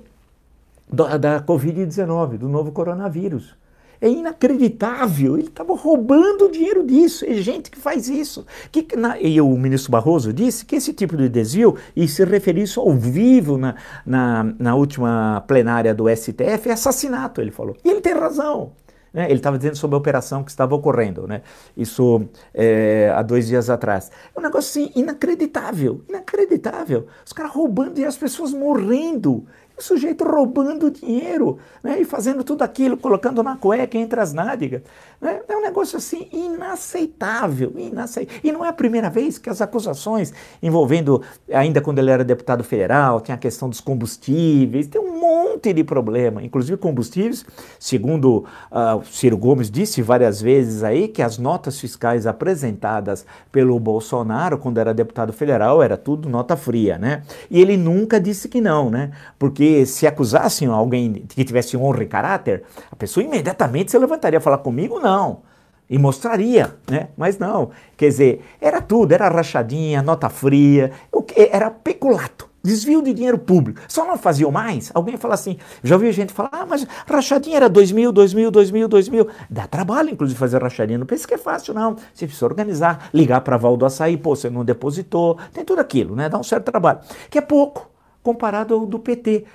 da 0.91 1.41
Covid-19, 1.41 2.37
do 2.37 2.49
novo 2.49 2.71
coronavírus. 2.73 3.55
É 4.01 4.09
inacreditável. 4.09 5.37
Ele 5.37 5.47
estava 5.47 5.75
roubando 5.75 6.45
o 6.45 6.51
dinheiro 6.51 6.83
disso. 6.83 7.23
É 7.23 7.35
gente 7.35 7.69
que 7.69 7.77
faz 7.77 8.09
isso. 8.09 8.45
Que, 8.71 8.95
na, 8.95 9.19
e 9.19 9.39
o 9.39 9.55
ministro 9.55 9.91
Barroso 9.91 10.33
disse 10.33 10.65
que 10.65 10.75
esse 10.75 10.91
tipo 10.91 11.15
de 11.15 11.29
desvio, 11.29 11.77
e 11.95 12.07
se 12.07 12.25
referir 12.25 12.63
isso 12.63 12.79
ao 12.81 12.91
vivo 12.93 13.57
na, 13.57 13.75
na, 14.05 14.43
na 14.57 14.75
última 14.75 15.43
plenária 15.47 15.93
do 15.93 16.09
STF, 16.09 16.69
é 16.69 16.73
assassinato, 16.73 17.39
ele 17.39 17.51
falou. 17.51 17.77
E 17.85 17.89
ele 17.89 18.01
tem 18.01 18.13
razão. 18.13 18.71
Né? 19.13 19.25
Ele 19.25 19.35
estava 19.35 19.57
dizendo 19.57 19.75
sobre 19.75 19.95
a 19.95 19.97
operação 19.97 20.43
que 20.43 20.51
estava 20.51 20.73
ocorrendo, 20.73 21.27
né? 21.27 21.41
isso 21.75 22.25
é, 22.53 23.11
há 23.13 23.21
dois 23.21 23.47
dias 23.47 23.69
atrás. 23.69 24.09
É 24.35 24.39
um 24.39 24.41
negócio 24.41 24.81
assim, 24.81 24.91
inacreditável, 24.95 26.01
inacreditável. 26.07 27.07
Os 27.25 27.33
caras 27.33 27.51
roubando 27.51 27.99
e 27.99 28.05
as 28.05 28.17
pessoas 28.17 28.53
morrendo. 28.53 29.45
O 29.81 29.83
sujeito 29.83 30.23
roubando 30.23 30.91
dinheiro 30.91 31.57
né, 31.83 31.99
e 31.99 32.05
fazendo 32.05 32.43
tudo 32.43 32.61
aquilo, 32.61 32.95
colocando 32.95 33.41
na 33.41 33.57
cueca 33.57 33.97
entre 33.97 34.19
as 34.19 34.31
nádegas. 34.31 34.83
Né? 35.19 35.41
É 35.47 35.57
um 35.57 35.61
negócio 35.61 35.97
assim 35.97 36.27
inaceitável, 36.31 37.73
inaceitável. 37.75 38.41
E 38.43 38.51
não 38.51 38.63
é 38.63 38.69
a 38.69 38.73
primeira 38.73 39.09
vez 39.09 39.39
que 39.39 39.49
as 39.49 39.59
acusações 39.59 40.31
envolvendo, 40.61 41.23
ainda 41.51 41.81
quando 41.81 41.97
ele 41.97 42.11
era 42.11 42.23
deputado 42.23 42.63
federal, 42.63 43.21
tem 43.21 43.33
a 43.33 43.37
questão 43.39 43.69
dos 43.69 43.81
combustíveis, 43.81 44.85
tem 44.85 45.01
um 45.01 45.19
monte 45.19 45.73
de 45.73 45.83
problema, 45.83 46.43
inclusive 46.43 46.77
combustíveis, 46.77 47.43
segundo 47.79 48.45
uh, 48.71 49.03
Ciro 49.05 49.37
Gomes 49.37 49.71
disse 49.71 50.03
várias 50.03 50.39
vezes 50.39 50.83
aí, 50.83 51.07
que 51.07 51.23
as 51.23 51.39
notas 51.39 51.79
fiscais 51.79 52.27
apresentadas 52.27 53.25
pelo 53.51 53.79
Bolsonaro 53.79 54.59
quando 54.59 54.77
era 54.77 54.93
deputado 54.93 55.33
federal 55.33 55.81
era 55.81 55.97
tudo 55.97 56.29
nota 56.29 56.55
fria, 56.55 56.99
né? 56.99 57.23
E 57.49 57.59
ele 57.59 57.77
nunca 57.77 58.19
disse 58.19 58.47
que 58.47 58.61
não, 58.61 58.91
né? 58.91 59.11
Porque 59.39 59.70
se 59.85 60.07
acusassem 60.07 60.67
alguém 60.67 61.13
que 61.27 61.43
tivesse 61.43 61.75
honra 61.75 62.03
e 62.03 62.07
caráter, 62.07 62.63
a 62.91 62.95
pessoa 62.95 63.23
imediatamente 63.23 63.91
se 63.91 63.97
levantaria 63.97 64.37
a 64.37 64.41
falar 64.41 64.59
comigo, 64.59 64.99
não. 64.99 65.41
E 65.89 65.97
mostraria, 65.97 66.75
né? 66.89 67.09
Mas 67.17 67.37
não. 67.37 67.71
Quer 67.97 68.07
dizer, 68.07 68.45
era 68.61 68.81
tudo, 68.81 69.11
era 69.11 69.27
rachadinha, 69.27 70.01
nota 70.01 70.29
fria, 70.29 70.91
era 71.35 71.69
peculato. 71.69 72.49
Desvio 72.63 73.01
de 73.01 73.11
dinheiro 73.11 73.39
público. 73.39 73.81
Só 73.87 74.05
não 74.05 74.15
faziam 74.15 74.51
mais? 74.51 74.91
Alguém 74.93 75.17
fala 75.17 75.33
assim, 75.33 75.57
já 75.83 75.95
ouvi 75.95 76.11
gente 76.11 76.31
falar, 76.31 76.49
ah, 76.51 76.65
mas 76.65 76.85
rachadinha 77.07 77.57
era 77.57 77.67
dois 77.67 77.91
mil, 77.91 78.11
dois 78.11 78.35
mil, 78.35 78.51
dois 78.51 78.69
mil, 78.69 78.87
dois 78.87 79.09
mil. 79.09 79.27
Dá 79.49 79.65
trabalho, 79.65 80.11
inclusive, 80.11 80.37
fazer 80.37 80.61
rachadinha. 80.61 80.99
Não 80.99 81.07
pense 81.07 81.27
que 81.27 81.33
é 81.33 81.39
fácil, 81.39 81.73
não. 81.73 81.95
Você 82.13 82.25
precisa 82.25 82.45
organizar, 82.45 83.09
ligar 83.13 83.41
para 83.41 83.57
Val 83.57 83.75
do 83.75 83.85
Açaí, 83.85 84.15
pô, 84.15 84.35
você 84.35 84.49
não 84.49 84.63
depositou. 84.63 85.39
Tem 85.51 85.65
tudo 85.65 85.79
aquilo, 85.79 86.15
né? 86.15 86.29
Dá 86.29 86.37
um 86.37 86.43
certo 86.43 86.65
trabalho. 86.65 86.99
Que 87.31 87.39
é 87.39 87.41
pouco 87.41 87.89
comparado 88.21 88.75
ao 88.75 88.85
do 88.85 88.99
PT. 88.99 89.45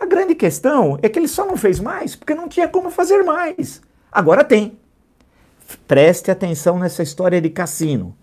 A 0.00 0.06
grande 0.06 0.34
questão 0.34 0.98
é 1.02 1.08
que 1.10 1.18
ele 1.18 1.28
só 1.28 1.44
não 1.46 1.58
fez 1.58 1.78
mais 1.78 2.16
porque 2.16 2.34
não 2.34 2.48
tinha 2.48 2.66
como 2.66 2.90
fazer 2.90 3.22
mais. 3.22 3.82
Agora 4.10 4.42
tem. 4.42 4.78
Preste 5.86 6.30
atenção 6.30 6.78
nessa 6.78 7.02
história 7.02 7.40
de 7.40 7.50
cassino. 7.50 8.16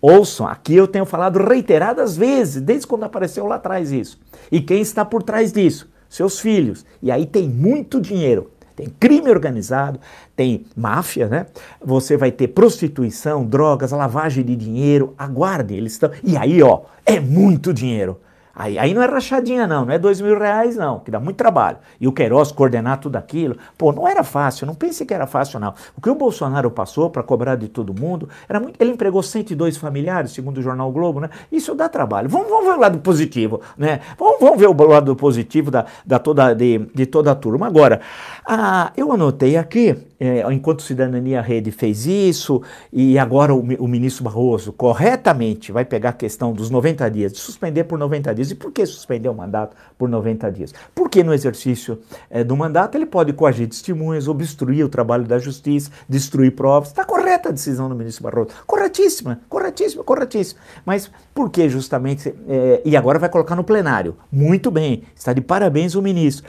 Ouçam, 0.00 0.48
aqui 0.48 0.74
eu 0.74 0.88
tenho 0.88 1.04
falado 1.04 1.38
reiteradas 1.38 2.16
vezes, 2.16 2.62
desde 2.62 2.86
quando 2.86 3.04
apareceu 3.04 3.46
lá 3.46 3.56
atrás 3.56 3.92
isso. 3.92 4.18
E 4.50 4.62
quem 4.62 4.80
está 4.80 5.04
por 5.04 5.22
trás 5.22 5.52
disso? 5.52 5.90
Seus 6.08 6.40
filhos. 6.40 6.86
E 7.02 7.10
aí 7.10 7.26
tem 7.26 7.46
muito 7.46 8.00
dinheiro. 8.00 8.50
Tem 8.74 8.88
crime 8.88 9.28
organizado, 9.28 10.00
tem 10.34 10.64
máfia, 10.74 11.28
né? 11.28 11.46
Você 11.84 12.16
vai 12.16 12.32
ter 12.32 12.48
prostituição, 12.48 13.44
drogas, 13.44 13.92
lavagem 13.92 14.42
de 14.42 14.56
dinheiro. 14.56 15.14
Aguarde, 15.18 15.74
eles 15.74 15.92
estão. 15.92 16.10
E 16.24 16.34
aí, 16.34 16.62
ó, 16.62 16.80
é 17.04 17.20
muito 17.20 17.74
dinheiro. 17.74 18.18
Aí, 18.60 18.78
aí 18.78 18.92
não 18.92 19.02
é 19.02 19.06
rachadinha, 19.06 19.66
não, 19.66 19.86
não 19.86 19.92
é 19.94 19.98
dois 19.98 20.20
mil 20.20 20.38
reais, 20.38 20.76
não, 20.76 21.00
que 21.00 21.10
dá 21.10 21.18
muito 21.18 21.38
trabalho. 21.38 21.78
E 21.98 22.06
o 22.06 22.12
Queiroz 22.12 22.52
coordenar 22.52 23.00
tudo 23.00 23.16
aquilo, 23.16 23.56
pô, 23.78 23.90
não 23.90 24.06
era 24.06 24.22
fácil, 24.22 24.66
não 24.66 24.74
pense 24.74 25.06
que 25.06 25.14
era 25.14 25.26
fácil, 25.26 25.58
não. 25.58 25.72
O 25.96 26.00
que 26.02 26.10
o 26.10 26.14
Bolsonaro 26.14 26.70
passou 26.70 27.08
para 27.08 27.22
cobrar 27.22 27.56
de 27.56 27.68
todo 27.68 27.98
mundo, 27.98 28.28
era 28.46 28.60
muito. 28.60 28.78
Ele 28.78 28.90
empregou 28.90 29.22
102 29.22 29.78
familiares, 29.78 30.32
segundo 30.32 30.58
o 30.58 30.62
jornal 30.62 30.92
Globo, 30.92 31.20
né? 31.20 31.30
Isso 31.50 31.74
dá 31.74 31.88
trabalho. 31.88 32.28
Vamos, 32.28 32.50
vamos 32.50 32.66
ver 32.66 32.72
o 32.72 32.80
lado 32.80 32.98
positivo, 32.98 33.62
né? 33.78 34.00
Vamos, 34.18 34.38
vamos 34.38 34.58
ver 34.60 34.68
o 34.68 34.86
lado 34.86 35.16
positivo 35.16 35.70
da, 35.70 35.86
da 36.04 36.18
toda, 36.18 36.52
de, 36.52 36.80
de 36.94 37.06
toda 37.06 37.32
a 37.32 37.34
turma. 37.34 37.66
Agora, 37.66 38.02
ah, 38.46 38.92
eu 38.94 39.10
anotei 39.10 39.56
aqui, 39.56 39.96
é, 40.20 40.44
enquanto 40.52 40.82
Cidadania 40.82 41.40
Rede 41.40 41.70
fez 41.70 42.04
isso, 42.04 42.60
e 42.92 43.18
agora 43.18 43.54
o, 43.54 43.60
o 43.60 43.88
ministro 43.88 44.22
Barroso 44.22 44.70
corretamente 44.70 45.72
vai 45.72 45.84
pegar 45.84 46.10
a 46.10 46.12
questão 46.12 46.52
dos 46.52 46.68
90 46.68 47.10
dias, 47.10 47.32
de 47.32 47.38
suspender 47.38 47.84
por 47.84 47.98
90 47.98 48.34
dias. 48.34 48.50
E 48.50 48.54
por 48.54 48.70
que 48.70 48.84
suspender 48.84 49.30
o 49.30 49.34
mandato 49.34 49.74
por 49.96 50.10
90 50.10 50.52
dias? 50.52 50.74
Porque 50.94 51.24
no 51.24 51.32
exercício 51.32 51.98
é, 52.28 52.44
do 52.44 52.54
mandato 52.54 52.96
ele 52.96 53.06
pode 53.06 53.32
coagir 53.32 53.66
testemunhas, 53.66 54.28
obstruir 54.28 54.84
o 54.84 54.88
trabalho 54.90 55.24
da 55.24 55.38
justiça, 55.38 55.90
destruir 56.06 56.54
provas. 56.54 56.90
Está 56.90 57.04
correta 57.04 57.48
a 57.48 57.52
decisão 57.52 57.88
do 57.88 57.94
ministro 57.94 58.24
Barroso. 58.24 58.50
Corretíssima, 58.66 59.40
corretíssima, 59.48 60.04
corretíssima. 60.04 60.60
Mas 60.84 61.10
por 61.34 61.48
que 61.50 61.66
justamente. 61.68 62.34
É, 62.46 62.82
e 62.84 62.94
agora 62.94 63.18
vai 63.18 63.30
colocar 63.30 63.56
no 63.56 63.64
plenário. 63.64 64.16
Muito 64.30 64.70
bem, 64.70 65.04
está 65.16 65.32
de 65.32 65.40
parabéns 65.40 65.94
o 65.94 66.02
ministro. 66.02 66.44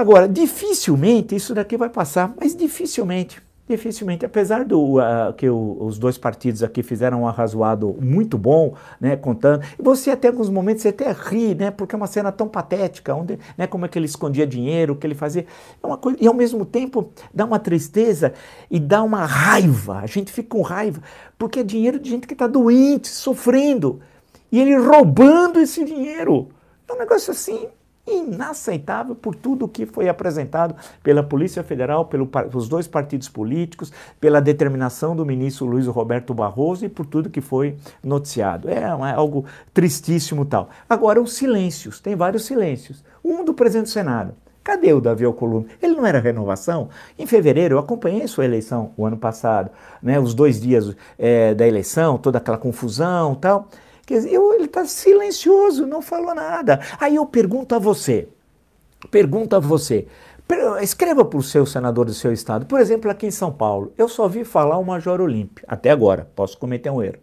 Agora, 0.00 0.26
dificilmente 0.26 1.36
isso 1.36 1.54
daqui 1.54 1.76
vai 1.76 1.90
passar, 1.90 2.32
mas 2.40 2.56
dificilmente, 2.56 3.42
dificilmente, 3.68 4.24
apesar 4.24 4.64
do 4.64 4.96
uh, 4.96 5.30
que 5.36 5.46
o, 5.46 5.76
os 5.78 5.98
dois 5.98 6.16
partidos 6.16 6.62
aqui 6.62 6.82
fizeram 6.82 7.20
um 7.20 7.28
arrazoado 7.28 7.94
muito 8.00 8.38
bom, 8.38 8.72
né, 8.98 9.14
contando, 9.14 9.62
você 9.78 10.10
até 10.10 10.28
alguns 10.28 10.48
momentos 10.48 10.80
você 10.80 10.88
até 10.88 11.12
ri, 11.12 11.54
né, 11.54 11.70
porque 11.70 11.94
é 11.94 11.98
uma 11.98 12.06
cena 12.06 12.32
tão 12.32 12.48
patética, 12.48 13.14
onde, 13.14 13.38
né, 13.58 13.66
como 13.66 13.84
é 13.84 13.88
que 13.88 13.98
ele 13.98 14.06
escondia 14.06 14.46
dinheiro, 14.46 14.94
o 14.94 14.96
que 14.96 15.06
ele 15.06 15.14
fazia, 15.14 15.44
é 15.82 15.86
uma 15.86 15.98
coisa, 15.98 16.16
e 16.18 16.26
ao 16.26 16.32
mesmo 16.32 16.64
tempo 16.64 17.12
dá 17.34 17.44
uma 17.44 17.58
tristeza 17.58 18.32
e 18.70 18.80
dá 18.80 19.02
uma 19.02 19.26
raiva, 19.26 19.98
a 19.98 20.06
gente 20.06 20.32
fica 20.32 20.48
com 20.48 20.62
raiva, 20.62 21.02
porque 21.36 21.60
é 21.60 21.62
dinheiro 21.62 21.98
de 21.98 22.08
gente 22.08 22.26
que 22.26 22.32
está 22.32 22.46
doente, 22.46 23.08
sofrendo, 23.08 24.00
e 24.50 24.58
ele 24.58 24.74
roubando 24.78 25.60
esse 25.60 25.84
dinheiro, 25.84 26.48
é 26.88 26.92
um 26.94 26.98
negócio 26.98 27.32
assim 27.32 27.68
inaceitável 28.10 29.14
por 29.14 29.34
tudo 29.34 29.64
o 29.64 29.68
que 29.68 29.86
foi 29.86 30.08
apresentado 30.08 30.74
pela 31.02 31.22
Polícia 31.22 31.62
Federal, 31.62 32.06
pelos 32.06 32.68
dois 32.68 32.86
partidos 32.86 33.28
políticos, 33.28 33.92
pela 34.20 34.40
determinação 34.40 35.14
do 35.14 35.24
ministro 35.24 35.66
Luiz 35.66 35.86
Roberto 35.86 36.34
Barroso 36.34 36.84
e 36.84 36.88
por 36.88 37.06
tudo 37.06 37.30
que 37.30 37.40
foi 37.40 37.76
noticiado. 38.02 38.68
É, 38.68 38.80
é 38.80 39.14
algo 39.14 39.44
tristíssimo 39.72 40.44
tal. 40.44 40.70
Agora, 40.88 41.20
os 41.20 41.34
silêncios, 41.34 42.00
tem 42.00 42.14
vários 42.14 42.44
silêncios. 42.44 43.04
Um 43.24 43.44
do 43.44 43.54
presidente 43.54 43.86
do 43.86 43.90
Senado. 43.90 44.34
Cadê 44.62 44.92
o 44.92 45.00
Davi 45.00 45.24
Alcolumbre? 45.24 45.72
Ele 45.80 45.94
não 45.94 46.06
era 46.06 46.20
renovação? 46.20 46.90
Em 47.18 47.26
fevereiro, 47.26 47.74
eu 47.74 47.78
acompanhei 47.78 48.26
sua 48.28 48.44
eleição 48.44 48.92
o 48.96 49.06
ano 49.06 49.16
passado, 49.16 49.70
né, 50.02 50.20
os 50.20 50.34
dois 50.34 50.60
dias 50.60 50.94
é, 51.18 51.54
da 51.54 51.66
eleição, 51.66 52.18
toda 52.18 52.38
aquela 52.38 52.58
confusão 52.58 53.34
tal. 53.34 53.68
Quer 54.10 54.16
dizer, 54.16 54.32
eu, 54.32 54.52
ele 54.52 54.64
está 54.64 54.84
silencioso, 54.84 55.86
não 55.86 56.02
falou 56.02 56.34
nada. 56.34 56.80
Aí 56.98 57.14
eu 57.14 57.24
pergunto 57.24 57.76
a 57.76 57.78
você, 57.78 58.26
pergunto 59.08 59.54
a 59.54 59.60
você, 59.60 60.08
escreva 60.82 61.24
para 61.24 61.38
o 61.38 61.42
seu 61.44 61.64
senador 61.64 62.06
do 62.06 62.12
seu 62.12 62.32
estado, 62.32 62.66
por 62.66 62.80
exemplo, 62.80 63.08
aqui 63.08 63.28
em 63.28 63.30
São 63.30 63.52
Paulo, 63.52 63.92
eu 63.96 64.08
só 64.08 64.26
vi 64.26 64.42
falar 64.42 64.78
o 64.78 64.84
Major 64.84 65.20
Olímpio, 65.20 65.64
até 65.68 65.92
agora, 65.92 66.28
posso 66.34 66.58
cometer 66.58 66.90
um 66.90 67.00
erro. 67.00 67.18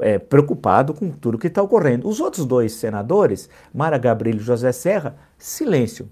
É, 0.00 0.18
preocupado 0.18 0.94
com 0.94 1.10
tudo 1.10 1.36
que 1.36 1.48
está 1.48 1.62
ocorrendo. 1.62 2.08
Os 2.08 2.18
outros 2.18 2.46
dois 2.46 2.72
senadores, 2.72 3.50
Mara 3.74 3.98
Gabriel 3.98 4.36
e 4.36 4.40
José 4.40 4.72
Serra, 4.72 5.18
silêncio. 5.36 6.08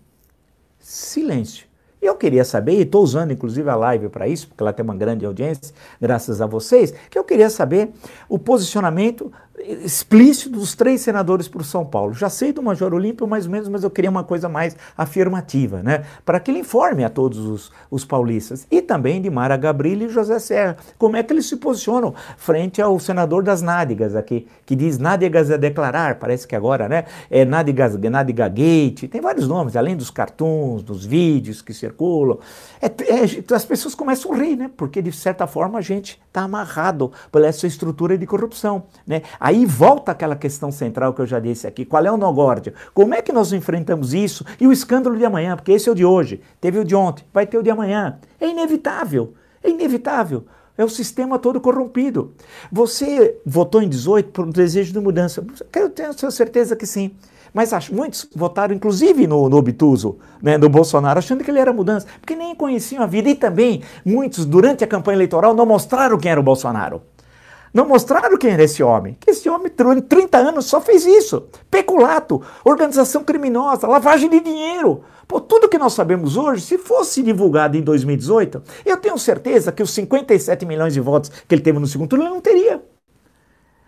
Silêncio. 0.79 1.67
E 2.03 2.07
eu 2.07 2.15
queria 2.15 2.45
saber, 2.45 2.73
e 2.73 2.83
estou 2.83 3.03
usando 3.03 3.33
inclusive 3.33 3.71
a 3.71 3.75
live 3.75 4.11
para 4.11 4.29
isso, 4.29 4.49
porque 4.49 4.63
ela 4.63 4.75
tem 4.75 4.85
uma 4.85 4.95
grande 4.95 5.25
audiência, 5.25 5.75
graças 5.99 6.43
a 6.43 6.47
vocês, 6.47 6.93
que 7.09 7.19
eu 7.19 7.25
queria 7.25 7.49
saber 7.49 7.93
o 8.29 8.39
posicionamento 8.39 9.33
explícito 9.65 10.51
dos 10.51 10.75
três 10.75 11.01
senadores 11.01 11.49
por 11.49 11.65
São 11.65 11.85
Paulo. 11.85 12.13
Já 12.15 12.29
sei 12.29 12.53
do 12.53 12.63
Major 12.63 12.93
Olímpio 12.93 13.27
mais 13.27 13.47
ou 13.47 13.53
menos, 13.53 13.69
mas 13.69 13.83
eu 13.83 13.91
queria 13.91 14.11
uma 14.11 14.25
coisa 14.25 14.49
mais 14.49 14.77
afirmativa, 14.97 15.83
né? 15.83 16.05
Para 16.25 16.39
que 16.39 16.51
ele 16.51 16.61
informe 16.61 17.05
a 17.05 17.09
todos 17.09 17.39
os, 17.39 17.73
os 17.91 18.05
paulistas. 18.05 18.67
E 18.71 18.83
também 18.83 19.21
de 19.21 19.31
Mara 19.31 19.57
Gabrilli 19.57 20.07
e 20.07 20.09
José 20.09 20.39
Serra. 20.39 20.77
Como 20.99 21.17
é 21.17 21.23
que 21.23 21.33
eles 21.33 21.47
se 21.47 21.57
posicionam 21.57 22.15
frente 22.37 22.83
ao 22.83 22.99
senador 22.99 23.43
das 23.43 23.63
nádegas 23.63 24.15
aqui, 24.15 24.47
que 24.67 24.77
diz 24.77 24.99
nádegas 24.99 25.51
a 25.51 25.57
declarar, 25.57 26.17
parece 26.17 26.47
que 26.47 26.55
agora, 26.55 26.89
né? 26.89 27.05
É 27.31 27.45
nádegas, 27.45 27.99
nádega 27.99 28.49
gate, 28.49 29.09
tem 29.09 29.21
vários 29.21 29.49
nomes, 29.49 29.77
além 29.77 29.97
dos 29.97 30.11
cartoons, 30.11 30.83
dos 30.83 31.05
vídeos 31.05 31.63
que 31.63 31.73
circulam. 31.73 32.39
É, 32.81 32.87
é, 32.87 33.55
as 33.55 33.65
pessoas 33.65 33.95
começam 33.95 34.33
a 34.33 34.37
rir, 34.37 34.57
né? 34.57 34.71
Porque 34.77 35.01
de 35.01 35.13
certa 35.13 35.47
forma 35.47 35.79
a 35.79 35.83
gente 35.83 36.21
está 36.27 36.43
amarrado 36.43 37.13
por 37.31 37.43
essa 37.43 37.67
estrutura 37.67 38.19
de 38.19 38.27
corrupção, 38.27 38.85
né? 39.07 39.23
Aí 39.39 39.54
volta 39.67 40.13
aquela 40.13 40.35
questão 40.35 40.73
central 40.73 41.13
que 41.13 41.21
eu 41.21 41.27
já 41.27 41.39
disse 41.39 41.67
aqui: 41.67 41.85
qual 41.85 42.03
é 42.07 42.11
o 42.11 42.17
Nogórdia? 42.17 42.73
Como 42.95 43.15
é 43.15 43.21
que 43.21 43.31
nós 43.31 43.53
enfrentamos 43.53 44.15
isso 44.15 44.43
e 44.59 44.67
o 44.67 44.73
escândalo 44.73 45.19
de 45.19 45.25
amanhã? 45.27 45.55
Porque 45.55 45.73
esse 45.73 45.87
é 45.87 45.93
o 45.93 45.95
de 45.95 46.05
hoje, 46.05 46.41
teve 46.59 46.79
o 46.79 46.85
de 46.85 46.95
ontem, 46.95 47.25
vai 47.31 47.47
ter 47.47 47.59
o 47.59 47.63
de 47.63 47.69
amanhã. 47.69 48.19
É 48.41 48.49
inevitável, 48.49 49.35
é 49.63 49.69
inevitável. 49.69 50.45
É 50.77 50.85
o 50.85 50.89
sistema 50.89 51.39
todo 51.39 51.61
corrompido. 51.61 52.33
Você 52.73 53.39
votou 53.47 53.81
em 53.81 53.89
18 53.89 54.31
por 54.31 54.45
um 54.45 54.51
desejo 54.51 54.93
de 54.93 54.99
mudança? 54.99 55.47
Eu 55.73 55.89
tenho 55.89 56.13
certeza 56.33 56.75
que 56.75 56.85
sim. 56.85 57.15
Mas 57.53 57.73
acho, 57.73 57.95
muitos 57.95 58.29
votaram, 58.35 58.75
inclusive 58.75 59.29
no, 59.29 59.49
no 59.49 59.57
Obtuso, 59.57 60.19
né, 60.43 60.59
no 60.59 60.69
Bolsonaro, 60.69 61.21
achando 61.21 61.45
que 61.45 61.51
ele 61.53 61.61
era 61.61 61.73
mudança, 61.73 62.05
porque 62.21 62.35
nem 62.35 62.53
conheciam 62.57 63.05
a 63.05 63.07
vida. 63.07 63.31
E 63.31 63.37
também, 63.37 63.83
muitos, 64.05 64.45
durante 64.45 64.83
a 64.83 64.87
campanha 64.89 65.17
eleitoral, 65.17 65.55
não 65.55 65.65
mostraram 65.65 66.19
quem 66.19 66.33
era 66.33 66.41
o 66.41 66.43
Bolsonaro. 66.43 67.01
Não 67.75 67.89
mostraram 67.89 68.39
quem 68.39 68.53
era 68.53 68.63
esse 68.63 68.85
homem. 68.85 69.17
Que 69.19 69.33
esse 69.33 69.51
homem, 69.51 69.71
durante 69.77 70.03
30 70.03 70.39
anos, 70.39 70.67
só 70.67 70.81
fez 70.81 71.05
isso. 71.05 71.49
Peculato, 71.69 72.41
organização 72.65 73.25
criminosa, 73.25 73.89
lavagem 73.89 74.31
de 74.31 74.39
dinheiro. 74.39 75.03
Pô, 75.27 75.41
tudo 75.41 75.69
que 75.69 75.77
nós 75.77 75.93
sabemos 75.93 76.37
hoje, 76.37 76.63
se 76.63 76.79
fosse 76.79 77.21
divulgado 77.21 77.77
em 77.77 77.83
2018, 77.83 78.63
eu 78.87 78.97
tenho 78.97 79.19
certeza 79.19 79.73
que 79.73 79.83
os 79.83 79.93
57 79.93 80.65
milhões 80.65 80.95
de 80.95 81.01
votos 81.01 81.33
que 81.49 81.53
ele 81.53 81.63
teve 81.63 81.81
no 81.81 81.87
segundo 81.89 82.11
turno, 82.11 82.25
ele 82.27 82.35
não 82.35 82.41
teria. 82.41 82.81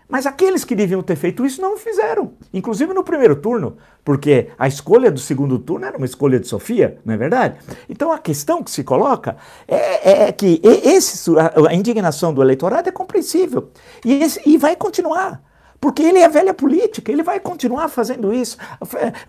Mas 0.09 0.25
aqueles 0.25 0.63
que 0.63 0.73
deviam 0.73 1.01
ter 1.01 1.17
feito 1.17 1.45
isso 1.45 1.61
não 1.61 1.77
fizeram, 1.77 2.31
inclusive 2.53 2.93
no 2.93 3.03
primeiro 3.03 3.35
turno, 3.35 3.77
porque 4.05 4.49
a 4.57 4.65
escolha 4.65 5.11
do 5.11 5.19
segundo 5.19 5.59
turno 5.59 5.85
era 5.85 5.97
uma 5.97 6.05
escolha 6.05 6.39
de 6.39 6.47
Sofia, 6.47 6.97
não 7.03 7.13
é 7.13 7.17
verdade? 7.17 7.57
Então 7.89 8.11
a 8.11 8.17
questão 8.17 8.63
que 8.63 8.71
se 8.71 8.85
coloca 8.85 9.35
é, 9.67 10.27
é 10.27 10.31
que 10.31 10.61
esse, 10.63 11.29
a 11.37 11.73
indignação 11.73 12.33
do 12.33 12.41
eleitorado 12.41 12.87
é 12.87 12.91
compreensível 12.91 13.69
e, 14.05 14.23
esse, 14.23 14.41
e 14.45 14.57
vai 14.57 14.77
continuar. 14.77 15.41
Porque 15.79 16.01
ele 16.01 16.19
é 16.19 16.27
velha 16.27 16.53
política, 16.53 17.11
ele 17.11 17.21
vai 17.21 17.39
continuar 17.39 17.87
fazendo 17.87 18.33
isso. 18.33 18.57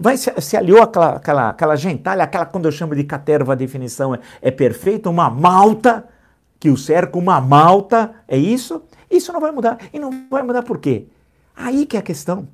Vai 0.01 0.17
se, 0.17 0.33
se 0.41 0.57
aliou 0.57 0.81
àquela, 0.81 1.17
àquela, 1.17 1.49
àquela 1.51 1.77
gentalha, 1.77 2.25
aquela, 2.25 2.47
quando 2.47 2.65
eu 2.65 2.73
chamo 2.73 2.95
de 2.95 3.05
caterva, 3.05 3.53
a 3.53 3.57
definição 3.57 4.15
é, 4.15 4.21
é 4.41 4.51
perfeita, 4.51 5.11
uma 5.11 5.29
malta 5.29 6.07
que 6.59 6.71
o 6.71 6.77
cerca, 6.77 7.19
uma 7.19 7.41
malta, 7.41 8.15
é 8.27 8.37
isso? 8.37 8.83
Isso 9.11 9.33
não 9.33 9.41
vai 9.41 9.51
mudar. 9.51 9.79
E 9.93 9.99
não 9.99 10.11
vai 10.31 10.43
mudar 10.43 10.63
por 10.63 10.79
quê? 10.79 11.07
Aí 11.57 11.87
que 11.87 11.97
é 11.97 12.01
a 12.01 12.03
questão. 12.03 12.49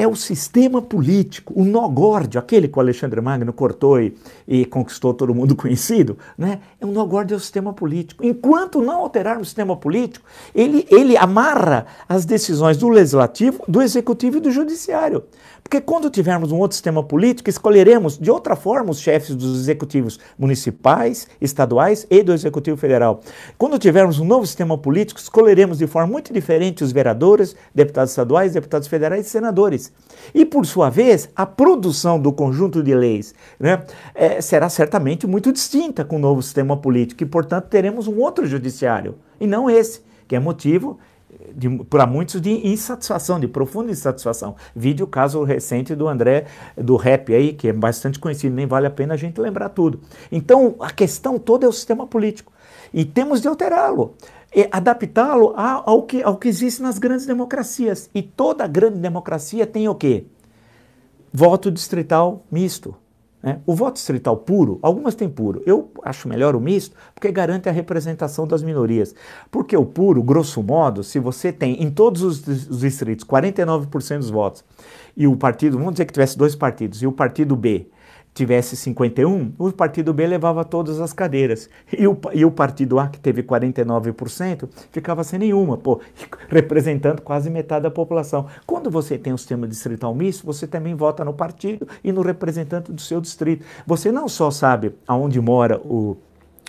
É 0.00 0.06
o 0.06 0.14
sistema 0.14 0.80
político, 0.80 1.52
o 1.56 1.64
nó 1.64 1.88
górdio, 1.88 2.38
aquele 2.38 2.68
que 2.68 2.78
o 2.78 2.80
Alexandre 2.80 3.20
Magno 3.20 3.52
cortou 3.52 4.00
e, 4.00 4.14
e 4.46 4.64
conquistou 4.64 5.12
todo 5.12 5.34
mundo 5.34 5.54
conhecido, 5.58 6.16
né? 6.38 6.60
É 6.80 6.86
um 6.86 6.92
nó 6.92 7.04
górdio 7.04 7.34
é 7.34 7.36
o 7.36 7.40
sistema 7.40 7.72
político. 7.72 8.24
Enquanto 8.24 8.80
não 8.80 9.00
alterarmos 9.00 9.42
o 9.42 9.46
sistema 9.46 9.76
político, 9.76 10.24
ele, 10.54 10.86
ele 10.88 11.16
amarra 11.16 11.86
as 12.08 12.24
decisões 12.24 12.76
do 12.76 12.88
legislativo, 12.88 13.64
do 13.66 13.82
executivo 13.82 14.36
e 14.36 14.40
do 14.40 14.52
judiciário. 14.52 15.24
Porque 15.68 15.82
quando 15.82 16.08
tivermos 16.08 16.50
um 16.50 16.58
outro 16.58 16.76
sistema 16.76 17.02
político, 17.02 17.50
escolheremos 17.50 18.16
de 18.16 18.30
outra 18.30 18.56
forma 18.56 18.90
os 18.90 19.00
chefes 19.00 19.36
dos 19.36 19.60
executivos 19.60 20.18
municipais, 20.38 21.28
estaduais 21.40 22.06
e 22.08 22.22
do 22.22 22.32
executivo 22.32 22.76
federal. 22.78 23.20
Quando 23.58 23.78
tivermos 23.78 24.18
um 24.18 24.24
novo 24.24 24.46
sistema 24.46 24.78
político, 24.78 25.20
escolheremos 25.20 25.76
de 25.76 25.86
forma 25.86 26.10
muito 26.10 26.32
diferente 26.32 26.82
os 26.82 26.90
vereadores, 26.90 27.54
deputados 27.74 28.12
estaduais, 28.12 28.54
deputados 28.54 28.88
federais 28.88 29.26
e 29.26 29.28
senadores. 29.28 29.87
E, 30.34 30.44
por 30.44 30.66
sua 30.66 30.90
vez, 30.90 31.28
a 31.34 31.46
produção 31.46 32.20
do 32.20 32.32
conjunto 32.32 32.82
de 32.82 32.94
leis 32.94 33.34
né, 33.58 33.82
é, 34.14 34.40
será 34.40 34.68
certamente 34.68 35.26
muito 35.26 35.52
distinta 35.52 36.04
com 36.04 36.16
o 36.16 36.18
novo 36.18 36.42
sistema 36.42 36.76
político 36.76 37.22
e, 37.22 37.26
portanto, 37.26 37.66
teremos 37.66 38.06
um 38.06 38.18
outro 38.18 38.46
judiciário, 38.46 39.16
e 39.40 39.46
não 39.46 39.70
esse, 39.70 40.02
que 40.26 40.36
é 40.36 40.40
motivo 40.40 40.98
para 41.88 42.06
muitos 42.06 42.40
de 42.40 42.66
insatisfação, 42.66 43.38
de 43.38 43.46
profunda 43.46 43.90
insatisfação. 43.90 44.56
Vídeo 44.74 45.04
o 45.04 45.08
caso 45.08 45.42
recente 45.44 45.94
do 45.94 46.08
André, 46.08 46.46
do 46.76 46.96
rap 46.96 47.34
aí, 47.34 47.52
que 47.52 47.68
é 47.68 47.72
bastante 47.72 48.18
conhecido, 48.18 48.54
nem 48.54 48.66
vale 48.66 48.86
a 48.86 48.90
pena 48.90 49.14
a 49.14 49.16
gente 49.16 49.40
lembrar 49.40 49.68
tudo. 49.68 50.00
Então, 50.32 50.76
a 50.80 50.90
questão 50.90 51.38
toda 51.38 51.66
é 51.66 51.68
o 51.68 51.72
sistema 51.72 52.06
político. 52.06 52.52
E 52.92 53.04
temos 53.04 53.40
de 53.42 53.48
alterá-lo, 53.48 54.14
adaptá-lo 54.70 55.52
ao 55.56 56.02
que, 56.02 56.22
ao 56.22 56.36
que 56.36 56.48
existe 56.48 56.82
nas 56.82 56.98
grandes 56.98 57.26
democracias. 57.26 58.08
E 58.14 58.22
toda 58.22 58.66
grande 58.66 58.98
democracia 58.98 59.66
tem 59.66 59.88
o 59.88 59.94
quê? 59.94 60.24
Voto 61.32 61.70
distrital 61.70 62.44
misto. 62.50 62.94
Né? 63.42 63.60
O 63.66 63.74
voto 63.74 63.94
distrital 63.94 64.36
puro, 64.36 64.78
algumas 64.82 65.14
têm 65.14 65.28
puro. 65.28 65.62
Eu 65.64 65.90
acho 66.02 66.28
melhor 66.28 66.56
o 66.56 66.60
misto 66.60 66.96
porque 67.14 67.30
garante 67.30 67.68
a 67.68 67.72
representação 67.72 68.46
das 68.46 68.62
minorias. 68.62 69.14
Porque 69.50 69.76
o 69.76 69.84
puro, 69.84 70.22
grosso 70.22 70.62
modo, 70.62 71.04
se 71.04 71.18
você 71.18 71.52
tem 71.52 71.82
em 71.82 71.90
todos 71.90 72.22
os, 72.22 72.46
os 72.46 72.80
distritos 72.80 73.24
49% 73.24 74.18
dos 74.18 74.30
votos 74.30 74.64
e 75.16 75.26
o 75.26 75.36
partido, 75.36 75.78
vamos 75.78 75.94
dizer 75.94 76.06
que 76.06 76.12
tivesse 76.12 76.38
dois 76.38 76.54
partidos, 76.54 77.02
e 77.02 77.06
o 77.06 77.12
partido 77.12 77.54
B 77.54 77.88
tivesse 78.34 78.76
51, 78.76 79.52
o 79.58 79.72
partido 79.72 80.14
B 80.14 80.26
levava 80.26 80.64
todas 80.64 81.00
as 81.00 81.12
cadeiras. 81.12 81.68
E 81.92 82.06
o, 82.06 82.18
e 82.32 82.44
o 82.44 82.50
partido 82.50 82.98
A, 82.98 83.08
que 83.08 83.18
teve 83.18 83.42
49%, 83.42 84.68
ficava 84.92 85.24
sem 85.24 85.38
nenhuma, 85.38 85.76
pô, 85.76 86.00
representando 86.48 87.20
quase 87.22 87.50
metade 87.50 87.82
da 87.82 87.90
população. 87.90 88.46
Quando 88.66 88.90
você 88.90 89.18
tem 89.18 89.32
um 89.32 89.36
sistema 89.36 89.66
distrital 89.66 90.14
misto, 90.14 90.46
você 90.46 90.66
também 90.66 90.94
vota 90.94 91.24
no 91.24 91.32
partido 91.32 91.86
e 92.04 92.12
no 92.12 92.22
representante 92.22 92.92
do 92.92 93.00
seu 93.00 93.20
distrito. 93.20 93.64
Você 93.86 94.12
não 94.12 94.28
só 94.28 94.50
sabe 94.50 94.94
aonde 95.06 95.40
mora 95.40 95.80
o, 95.84 96.16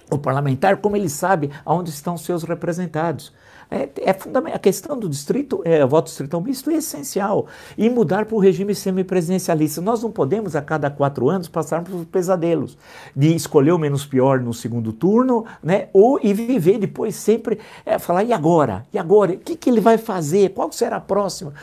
o 0.09 0.17
parlamentar, 0.17 0.77
como 0.77 0.95
ele 0.95 1.09
sabe 1.09 1.51
aonde 1.65 1.89
estão 1.89 2.17
seus 2.17 2.43
representados. 2.43 3.31
É, 3.71 3.87
é 4.01 4.13
fundamental. 4.13 4.55
A 4.55 4.59
questão 4.59 4.97
do 4.97 5.07
distrito, 5.07 5.61
é, 5.63 5.85
voto 5.85 6.05
distrital 6.07 6.41
misto 6.41 6.71
é 6.71 6.75
essencial. 6.75 7.45
E 7.77 7.89
mudar 7.89 8.25
para 8.25 8.35
o 8.35 8.39
regime 8.39 8.73
semipresidencialista. 8.73 9.79
Nós 9.79 10.01
não 10.01 10.11
podemos, 10.11 10.55
a 10.55 10.61
cada 10.61 10.89
quatro 10.89 11.29
anos, 11.29 11.47
passar 11.47 11.83
por 11.83 12.03
pesadelos 12.05 12.77
de 13.15 13.35
escolher 13.35 13.71
o 13.71 13.77
menos 13.77 14.05
pior 14.05 14.39
no 14.39 14.53
segundo 14.53 14.91
turno, 14.91 15.45
né? 15.61 15.87
Ou 15.93 16.19
e 16.21 16.33
viver 16.33 16.79
depois 16.79 17.15
sempre, 17.15 17.59
é, 17.85 17.99
falar, 17.99 18.23
e 18.23 18.33
agora? 18.33 18.85
E 18.91 18.97
agora? 18.97 19.33
O 19.33 19.37
que, 19.37 19.55
que 19.55 19.69
ele 19.69 19.81
vai 19.81 19.97
fazer? 19.97 20.49
Qual 20.49 20.71
será 20.71 20.97
a 20.97 21.01
próxima? 21.01 21.53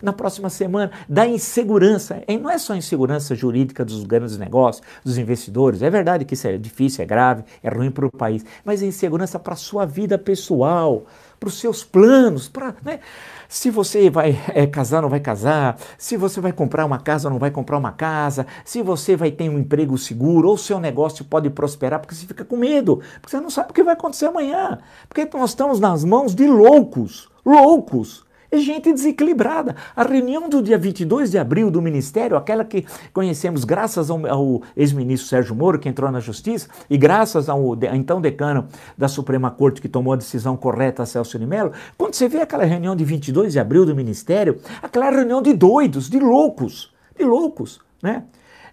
Na 0.00 0.12
próxima 0.12 0.48
semana? 0.48 0.92
Da 1.08 1.26
insegurança. 1.26 2.22
E 2.28 2.38
não 2.38 2.50
é 2.50 2.58
só 2.58 2.76
insegurança 2.76 3.34
jurídica 3.34 3.84
dos 3.84 4.04
grandes 4.04 4.38
negócios, 4.38 4.86
dos 5.04 5.18
investidores. 5.18 5.82
É 5.82 5.90
verdade 5.90 6.24
que 6.24 6.34
isso 6.34 6.46
é 6.46 6.56
difícil, 6.56 7.02
é 7.02 7.06
grave, 7.06 7.42
é 7.62 7.68
ruim 7.68 7.90
para 7.90 8.06
o 8.06 8.10
país. 8.10 8.44
Mas 8.64 8.82
é 8.82 8.86
insegurança 8.86 9.38
para 9.38 9.54
a 9.54 9.56
sua 9.56 9.84
vida 9.84 10.16
pessoal 10.16 11.04
para 11.40 11.48
os 11.48 11.58
seus 11.58 11.82
planos, 11.82 12.48
para 12.48 12.74
né? 12.84 13.00
se 13.48 13.70
você 13.70 14.10
vai 14.10 14.38
é, 14.54 14.66
casar, 14.66 15.00
não 15.00 15.08
vai 15.08 15.20
casar, 15.20 15.78
se 15.96 16.14
você 16.14 16.38
vai 16.38 16.52
comprar 16.52 16.84
uma 16.84 16.98
casa, 16.98 17.30
não 17.30 17.38
vai 17.38 17.50
comprar 17.50 17.78
uma 17.78 17.92
casa, 17.92 18.46
se 18.62 18.82
você 18.82 19.16
vai 19.16 19.30
ter 19.30 19.48
um 19.48 19.58
emprego 19.58 19.96
seguro 19.96 20.50
ou 20.50 20.58
seu 20.58 20.78
negócio 20.78 21.24
pode 21.24 21.48
prosperar, 21.48 21.98
porque 21.98 22.14
você 22.14 22.26
fica 22.26 22.44
com 22.44 22.58
medo, 22.58 23.00
porque 23.20 23.30
você 23.30 23.40
não 23.40 23.48
sabe 23.48 23.70
o 23.70 23.74
que 23.74 23.82
vai 23.82 23.94
acontecer 23.94 24.26
amanhã, 24.26 24.78
porque 25.08 25.28
nós 25.32 25.50
estamos 25.50 25.80
nas 25.80 26.04
mãos 26.04 26.34
de 26.34 26.46
loucos, 26.46 27.30
loucos 27.44 28.28
é 28.50 28.58
gente 28.58 28.92
desequilibrada. 28.92 29.76
A 29.94 30.02
reunião 30.02 30.48
do 30.48 30.62
dia 30.62 30.76
22 30.76 31.30
de 31.30 31.38
abril 31.38 31.70
do 31.70 31.80
Ministério, 31.80 32.36
aquela 32.36 32.64
que 32.64 32.84
conhecemos 33.12 33.64
graças 33.64 34.10
ao, 34.10 34.26
ao 34.26 34.62
ex-ministro 34.76 35.28
Sérgio 35.28 35.54
Moro, 35.54 35.78
que 35.78 35.88
entrou 35.88 36.10
na 36.10 36.20
Justiça, 36.20 36.68
e 36.88 36.98
graças 36.98 37.48
ao 37.48 37.76
então 37.92 38.20
decano 38.20 38.66
da 38.98 39.08
Suprema 39.08 39.50
Corte, 39.50 39.80
que 39.80 39.88
tomou 39.88 40.12
a 40.12 40.16
decisão 40.16 40.56
correta, 40.56 41.06
Celso 41.06 41.38
de 41.38 41.46
Mello, 41.46 41.72
quando 41.96 42.14
você 42.14 42.28
vê 42.28 42.40
aquela 42.40 42.64
reunião 42.64 42.96
de 42.96 43.04
22 43.04 43.52
de 43.52 43.60
abril 43.60 43.86
do 43.86 43.94
Ministério, 43.94 44.58
aquela 44.82 45.10
reunião 45.10 45.40
de 45.40 45.52
doidos, 45.52 46.08
de 46.08 46.18
loucos, 46.18 46.92
de 47.16 47.24
loucos, 47.24 47.80
né? 48.02 48.24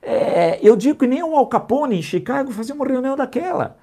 É, 0.01 0.59
eu 0.61 0.75
digo 0.75 0.99
que 0.99 1.07
nem 1.07 1.21
o 1.21 1.35
Al 1.35 1.47
Capone 1.47 1.97
em 1.97 2.01
Chicago 2.01 2.51
fazia 2.51 2.73
uma 2.73 2.85
reunião 2.85 3.15
daquela. 3.15 3.77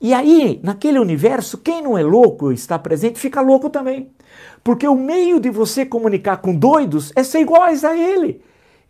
E 0.00 0.12
aí, 0.12 0.60
naquele 0.62 0.98
universo, 0.98 1.58
quem 1.58 1.82
não 1.82 1.96
é 1.96 2.02
louco 2.02 2.52
está 2.52 2.78
presente, 2.78 3.18
fica 3.18 3.40
louco 3.40 3.70
também. 3.70 4.10
Porque 4.62 4.86
o 4.86 4.94
meio 4.94 5.40
de 5.40 5.48
você 5.48 5.86
comunicar 5.86 6.38
com 6.38 6.54
doidos 6.54 7.12
é 7.16 7.22
ser 7.22 7.40
iguais 7.40 7.84
a 7.84 7.96
ele. 7.96 8.42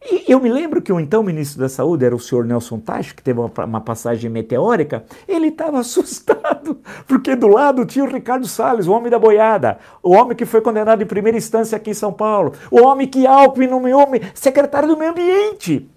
E 0.08 0.30
eu 0.30 0.38
me 0.40 0.52
lembro 0.52 0.82
que 0.82 0.92
o 0.92 1.00
então 1.00 1.22
ministro 1.22 1.60
da 1.60 1.68
Saúde 1.68 2.04
era 2.04 2.14
o 2.14 2.20
senhor 2.20 2.44
Nelson 2.44 2.78
Tacho, 2.78 3.14
que 3.14 3.22
teve 3.22 3.40
uma, 3.40 3.50
uma 3.64 3.80
passagem 3.80 4.30
meteórica, 4.30 5.04
ele 5.26 5.48
estava 5.48 5.80
assustado, 5.80 6.78
porque 7.08 7.34
do 7.34 7.48
lado 7.48 7.84
tinha 7.84 8.04
o 8.04 8.08
Ricardo 8.08 8.46
Salles, 8.46 8.86
o 8.86 8.92
homem 8.92 9.10
da 9.10 9.18
boiada, 9.18 9.78
o 10.02 10.12
homem 10.12 10.36
que 10.36 10.44
foi 10.44 10.60
condenado 10.60 11.02
em 11.02 11.06
primeira 11.06 11.38
instância 11.38 11.76
aqui 11.76 11.90
em 11.90 11.94
São 11.94 12.12
Paulo, 12.12 12.52
o 12.70 12.82
homem 12.82 13.08
que 13.08 13.26
Alckmin 13.26 13.66
nomeou 13.66 14.06
secretário 14.34 14.88
do 14.88 14.96
meio 14.96 15.10
ambiente. 15.10 15.88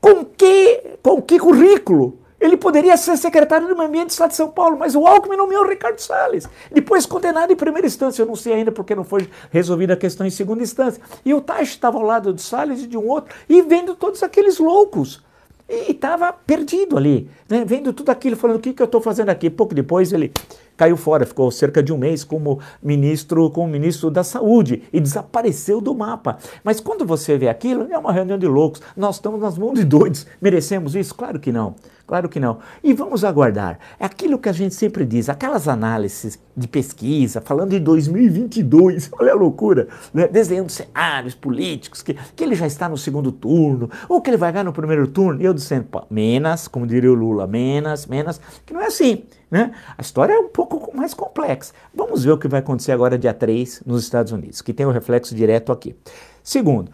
Com 0.00 0.24
que, 0.24 0.98
com 1.02 1.22
que 1.22 1.38
currículo? 1.38 2.25
Ele 2.40 2.56
poderia 2.56 2.96
ser 2.96 3.16
secretário 3.16 3.66
do 3.66 3.74
Meio 3.74 3.88
Ambiente 3.88 4.08
do 4.08 4.10
Estado 4.10 4.30
de 4.30 4.36
São 4.36 4.48
Paulo, 4.48 4.78
mas 4.78 4.94
o 4.94 5.06
Alckmin 5.06 5.36
nomeou 5.36 5.66
Ricardo 5.66 5.98
Salles. 5.98 6.48
Depois 6.70 7.06
condenado 7.06 7.52
em 7.52 7.56
primeira 7.56 7.86
instância, 7.86 8.22
eu 8.22 8.26
não 8.26 8.36
sei 8.36 8.52
ainda 8.52 8.70
porque 8.70 8.94
não 8.94 9.04
foi 9.04 9.28
resolvida 9.50 9.94
a 9.94 9.96
questão 9.96 10.26
em 10.26 10.30
segunda 10.30 10.62
instância. 10.62 11.02
E 11.24 11.32
o 11.32 11.40
Taish 11.40 11.70
estava 11.70 11.96
ao 11.96 12.04
lado 12.04 12.32
do 12.32 12.40
Salles 12.40 12.82
e 12.82 12.86
de 12.86 12.96
um 12.96 13.08
outro, 13.08 13.34
e 13.48 13.62
vendo 13.62 13.94
todos 13.94 14.22
aqueles 14.22 14.58
loucos. 14.58 15.24
E 15.68 15.90
estava 15.92 16.32
perdido 16.32 16.96
ali, 16.96 17.28
né? 17.48 17.64
vendo 17.66 17.92
tudo 17.92 18.10
aquilo, 18.10 18.36
falando 18.36 18.58
o 18.58 18.60
que, 18.60 18.72
que 18.72 18.82
eu 18.82 18.86
estou 18.86 19.00
fazendo 19.00 19.30
aqui. 19.30 19.50
Pouco 19.50 19.74
depois 19.74 20.12
ele 20.12 20.32
caiu 20.76 20.96
fora, 20.96 21.26
ficou 21.26 21.50
cerca 21.50 21.82
de 21.82 21.92
um 21.92 21.98
mês 21.98 22.22
como 22.22 22.60
ministro, 22.82 23.50
como 23.50 23.68
ministro 23.68 24.10
da 24.10 24.22
Saúde 24.22 24.82
e 24.92 25.00
desapareceu 25.00 25.80
do 25.80 25.94
mapa. 25.94 26.38
Mas 26.62 26.80
quando 26.80 27.04
você 27.06 27.38
vê 27.38 27.48
aquilo, 27.48 27.86
é 27.90 27.98
uma 27.98 28.12
reunião 28.12 28.38
de 28.38 28.46
loucos. 28.46 28.82
Nós 28.96 29.16
estamos 29.16 29.40
nas 29.40 29.56
mãos 29.56 29.74
de 29.74 29.84
doidos. 29.84 30.26
Merecemos 30.40 30.94
isso? 30.94 31.14
Claro 31.14 31.38
que 31.38 31.50
não. 31.50 31.74
Claro 32.06 32.28
que 32.28 32.38
não. 32.38 32.58
E 32.84 32.92
vamos 32.92 33.24
aguardar. 33.24 33.80
É 33.98 34.06
aquilo 34.06 34.38
que 34.38 34.48
a 34.48 34.52
gente 34.52 34.76
sempre 34.76 35.04
diz, 35.04 35.28
aquelas 35.28 35.66
análises 35.66 36.38
de 36.56 36.68
pesquisa, 36.68 37.40
falando 37.40 37.70
de 37.70 37.80
2022, 37.80 39.10
olha 39.18 39.32
a 39.32 39.34
loucura, 39.34 39.88
né? 40.14 40.28
desenhando 40.28 40.70
cenários 40.70 41.34
políticos, 41.34 42.02
que, 42.02 42.14
que 42.14 42.44
ele 42.44 42.54
já 42.54 42.66
está 42.66 42.88
no 42.88 42.96
segundo 42.96 43.32
turno, 43.32 43.90
ou 44.08 44.20
que 44.20 44.30
ele 44.30 44.36
vai 44.36 44.52
ganhar 44.52 44.64
no 44.64 44.72
primeiro 44.72 45.08
turno, 45.08 45.42
e 45.42 45.44
eu 45.44 45.52
dizendo, 45.52 45.88
menos, 46.08 46.68
como 46.68 46.86
diria 46.86 47.10
o 47.10 47.14
Lula, 47.14 47.46
menos, 47.46 48.06
menos, 48.06 48.40
que 48.64 48.72
não 48.72 48.80
é 48.80 48.86
assim. 48.86 49.24
Né? 49.50 49.72
A 49.96 50.00
história 50.00 50.32
é 50.32 50.38
um 50.38 50.48
pouco 50.48 50.96
mais 50.96 51.14
complexa. 51.14 51.72
Vamos 51.94 52.24
ver 52.24 52.32
o 52.32 52.38
que 52.38 52.48
vai 52.48 52.60
acontecer 52.60 52.92
agora 52.92 53.16
dia 53.16 53.32
3 53.32 53.82
nos 53.86 54.02
Estados 54.02 54.32
Unidos, 54.32 54.60
que 54.60 54.72
tem 54.72 54.84
o 54.84 54.88
um 54.88 54.92
reflexo 54.92 55.34
direto 55.34 55.70
aqui. 55.70 55.94
Segundo, 56.42 56.90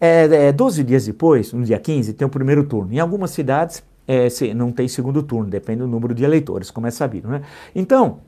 é, 0.00 0.48
é, 0.48 0.52
12 0.52 0.84
dias 0.84 1.06
depois, 1.06 1.52
no 1.52 1.64
dia 1.64 1.78
15, 1.78 2.12
tem 2.12 2.26
o 2.26 2.30
primeiro 2.30 2.64
turno. 2.64 2.92
Em 2.92 3.00
algumas 3.00 3.30
cidades 3.30 3.82
é, 4.06 4.28
não 4.54 4.70
tem 4.70 4.86
segundo 4.86 5.22
turno, 5.22 5.50
depende 5.50 5.80
do 5.80 5.88
número 5.88 6.14
de 6.14 6.24
eleitores, 6.24 6.70
como 6.70 6.86
é 6.86 6.90
sabido. 6.90 7.28
Né? 7.28 7.42
Então, 7.74 8.20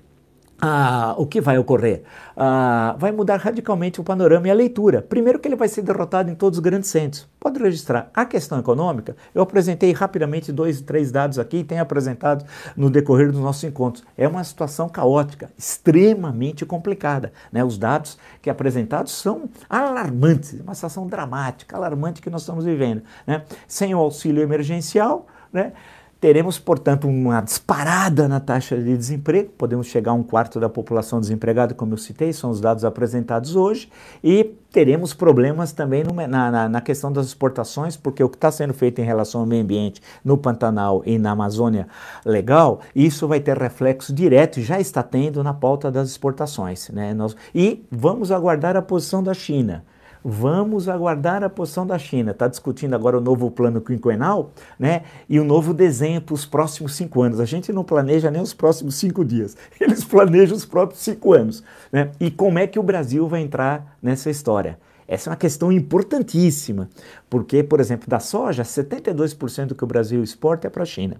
ah, 0.60 1.14
o 1.16 1.24
que 1.24 1.40
vai 1.40 1.56
ocorrer? 1.56 2.02
Ah, 2.36 2.96
vai 2.98 3.12
mudar 3.12 3.36
radicalmente 3.36 4.00
o 4.00 4.04
panorama 4.04 4.48
e 4.48 4.50
a 4.50 4.54
leitura. 4.54 5.00
Primeiro 5.00 5.38
que 5.38 5.46
ele 5.46 5.54
vai 5.54 5.68
ser 5.68 5.82
derrotado 5.82 6.30
em 6.30 6.34
todos 6.34 6.58
os 6.58 6.62
grandes 6.62 6.90
centros. 6.90 7.28
Pode 7.38 7.62
registrar. 7.62 8.10
A 8.12 8.24
questão 8.24 8.58
econômica, 8.58 9.16
eu 9.32 9.40
apresentei 9.40 9.92
rapidamente 9.92 10.50
dois, 10.50 10.80
três 10.80 11.12
dados 11.12 11.38
aqui 11.38 11.58
e 11.58 11.64
tenho 11.64 11.80
apresentado 11.80 12.44
no 12.76 12.90
decorrer 12.90 13.30
dos 13.30 13.40
nossos 13.40 13.62
encontros. 13.62 14.04
É 14.16 14.26
uma 14.26 14.42
situação 14.42 14.88
caótica, 14.88 15.48
extremamente 15.56 16.66
complicada. 16.66 17.32
Né? 17.52 17.62
Os 17.62 17.78
dados 17.78 18.18
que 18.42 18.50
apresentados 18.50 19.12
são 19.12 19.48
alarmantes, 19.70 20.58
uma 20.60 20.74
situação 20.74 21.06
dramática, 21.06 21.76
alarmante 21.76 22.20
que 22.20 22.30
nós 22.30 22.42
estamos 22.42 22.64
vivendo. 22.64 23.02
Né? 23.24 23.44
Sem 23.68 23.94
o 23.94 23.98
auxílio 23.98 24.42
emergencial, 24.42 25.26
né? 25.52 25.72
Teremos, 26.20 26.58
portanto, 26.58 27.06
uma 27.06 27.40
disparada 27.40 28.26
na 28.26 28.40
taxa 28.40 28.76
de 28.76 28.96
desemprego, 28.96 29.50
podemos 29.56 29.86
chegar 29.86 30.10
a 30.10 30.14
um 30.14 30.22
quarto 30.24 30.58
da 30.58 30.68
população 30.68 31.20
desempregada, 31.20 31.74
como 31.74 31.94
eu 31.94 31.98
citei, 31.98 32.32
são 32.32 32.50
os 32.50 32.60
dados 32.60 32.84
apresentados 32.84 33.54
hoje, 33.54 33.88
e 34.22 34.42
teremos 34.72 35.14
problemas 35.14 35.70
também 35.70 36.02
no, 36.02 36.12
na, 36.12 36.68
na, 36.68 36.80
questão 36.80 37.12
das 37.12 37.26
exportações, 37.26 37.96
porque 37.96 38.22
o 38.24 38.28
que 38.28 38.36
está 38.36 38.50
sendo 38.50 38.74
feito 38.74 39.00
em 39.00 39.04
relação 39.04 39.42
ao 39.42 39.46
meio 39.46 39.62
ambiente 39.62 40.02
no 40.24 40.36
Pantanal 40.36 41.04
e 41.06 41.18
na 41.18 41.30
Amazônia 41.30 41.86
Legal, 42.24 42.80
isso 42.96 43.28
vai 43.28 43.38
ter 43.38 43.56
reflexo 43.56 44.12
direto 44.12 44.58
e 44.58 44.62
já 44.64 44.80
está 44.80 45.04
tendo 45.04 45.44
na 45.44 45.54
pauta 45.54 45.88
das 45.88 46.08
exportações. 46.08 46.88
Né? 46.88 47.14
Nós, 47.14 47.36
e 47.54 47.86
vamos 47.92 48.32
aguardar 48.32 48.76
a 48.76 48.82
posição 48.82 49.22
da 49.22 49.34
China. 49.34 49.84
Vamos 50.24 50.88
aguardar 50.88 51.42
a 51.44 51.48
posição 51.48 51.86
da 51.86 51.98
China. 51.98 52.32
Está 52.32 52.48
discutindo 52.48 52.94
agora 52.94 53.18
o 53.18 53.20
novo 53.20 53.50
plano 53.50 53.80
quinquenal 53.80 54.50
né, 54.78 55.02
e 55.28 55.38
o 55.38 55.44
novo 55.44 55.72
desenho 55.72 56.20
para 56.20 56.34
os 56.34 56.44
próximos 56.44 56.94
cinco 56.94 57.22
anos. 57.22 57.40
A 57.40 57.44
gente 57.44 57.72
não 57.72 57.84
planeja 57.84 58.30
nem 58.30 58.42
os 58.42 58.54
próximos 58.54 58.96
cinco 58.96 59.24
dias, 59.24 59.56
eles 59.80 60.04
planejam 60.04 60.56
os 60.56 60.64
próprios 60.64 61.02
cinco 61.02 61.32
anos. 61.32 61.62
Né? 61.92 62.10
E 62.20 62.30
como 62.30 62.58
é 62.58 62.66
que 62.66 62.78
o 62.78 62.82
Brasil 62.82 63.26
vai 63.28 63.40
entrar 63.40 63.96
nessa 64.02 64.30
história? 64.30 64.78
Essa 65.08 65.30
é 65.30 65.30
uma 65.30 65.36
questão 65.36 65.72
importantíssima, 65.72 66.90
porque, 67.30 67.62
por 67.62 67.80
exemplo, 67.80 68.08
da 68.08 68.18
soja, 68.18 68.62
72% 68.62 69.66
do 69.66 69.74
que 69.74 69.84
o 69.84 69.86
Brasil 69.86 70.22
exporta 70.22 70.66
é 70.66 70.70
para 70.70 70.82
a 70.82 70.86
China. 70.86 71.16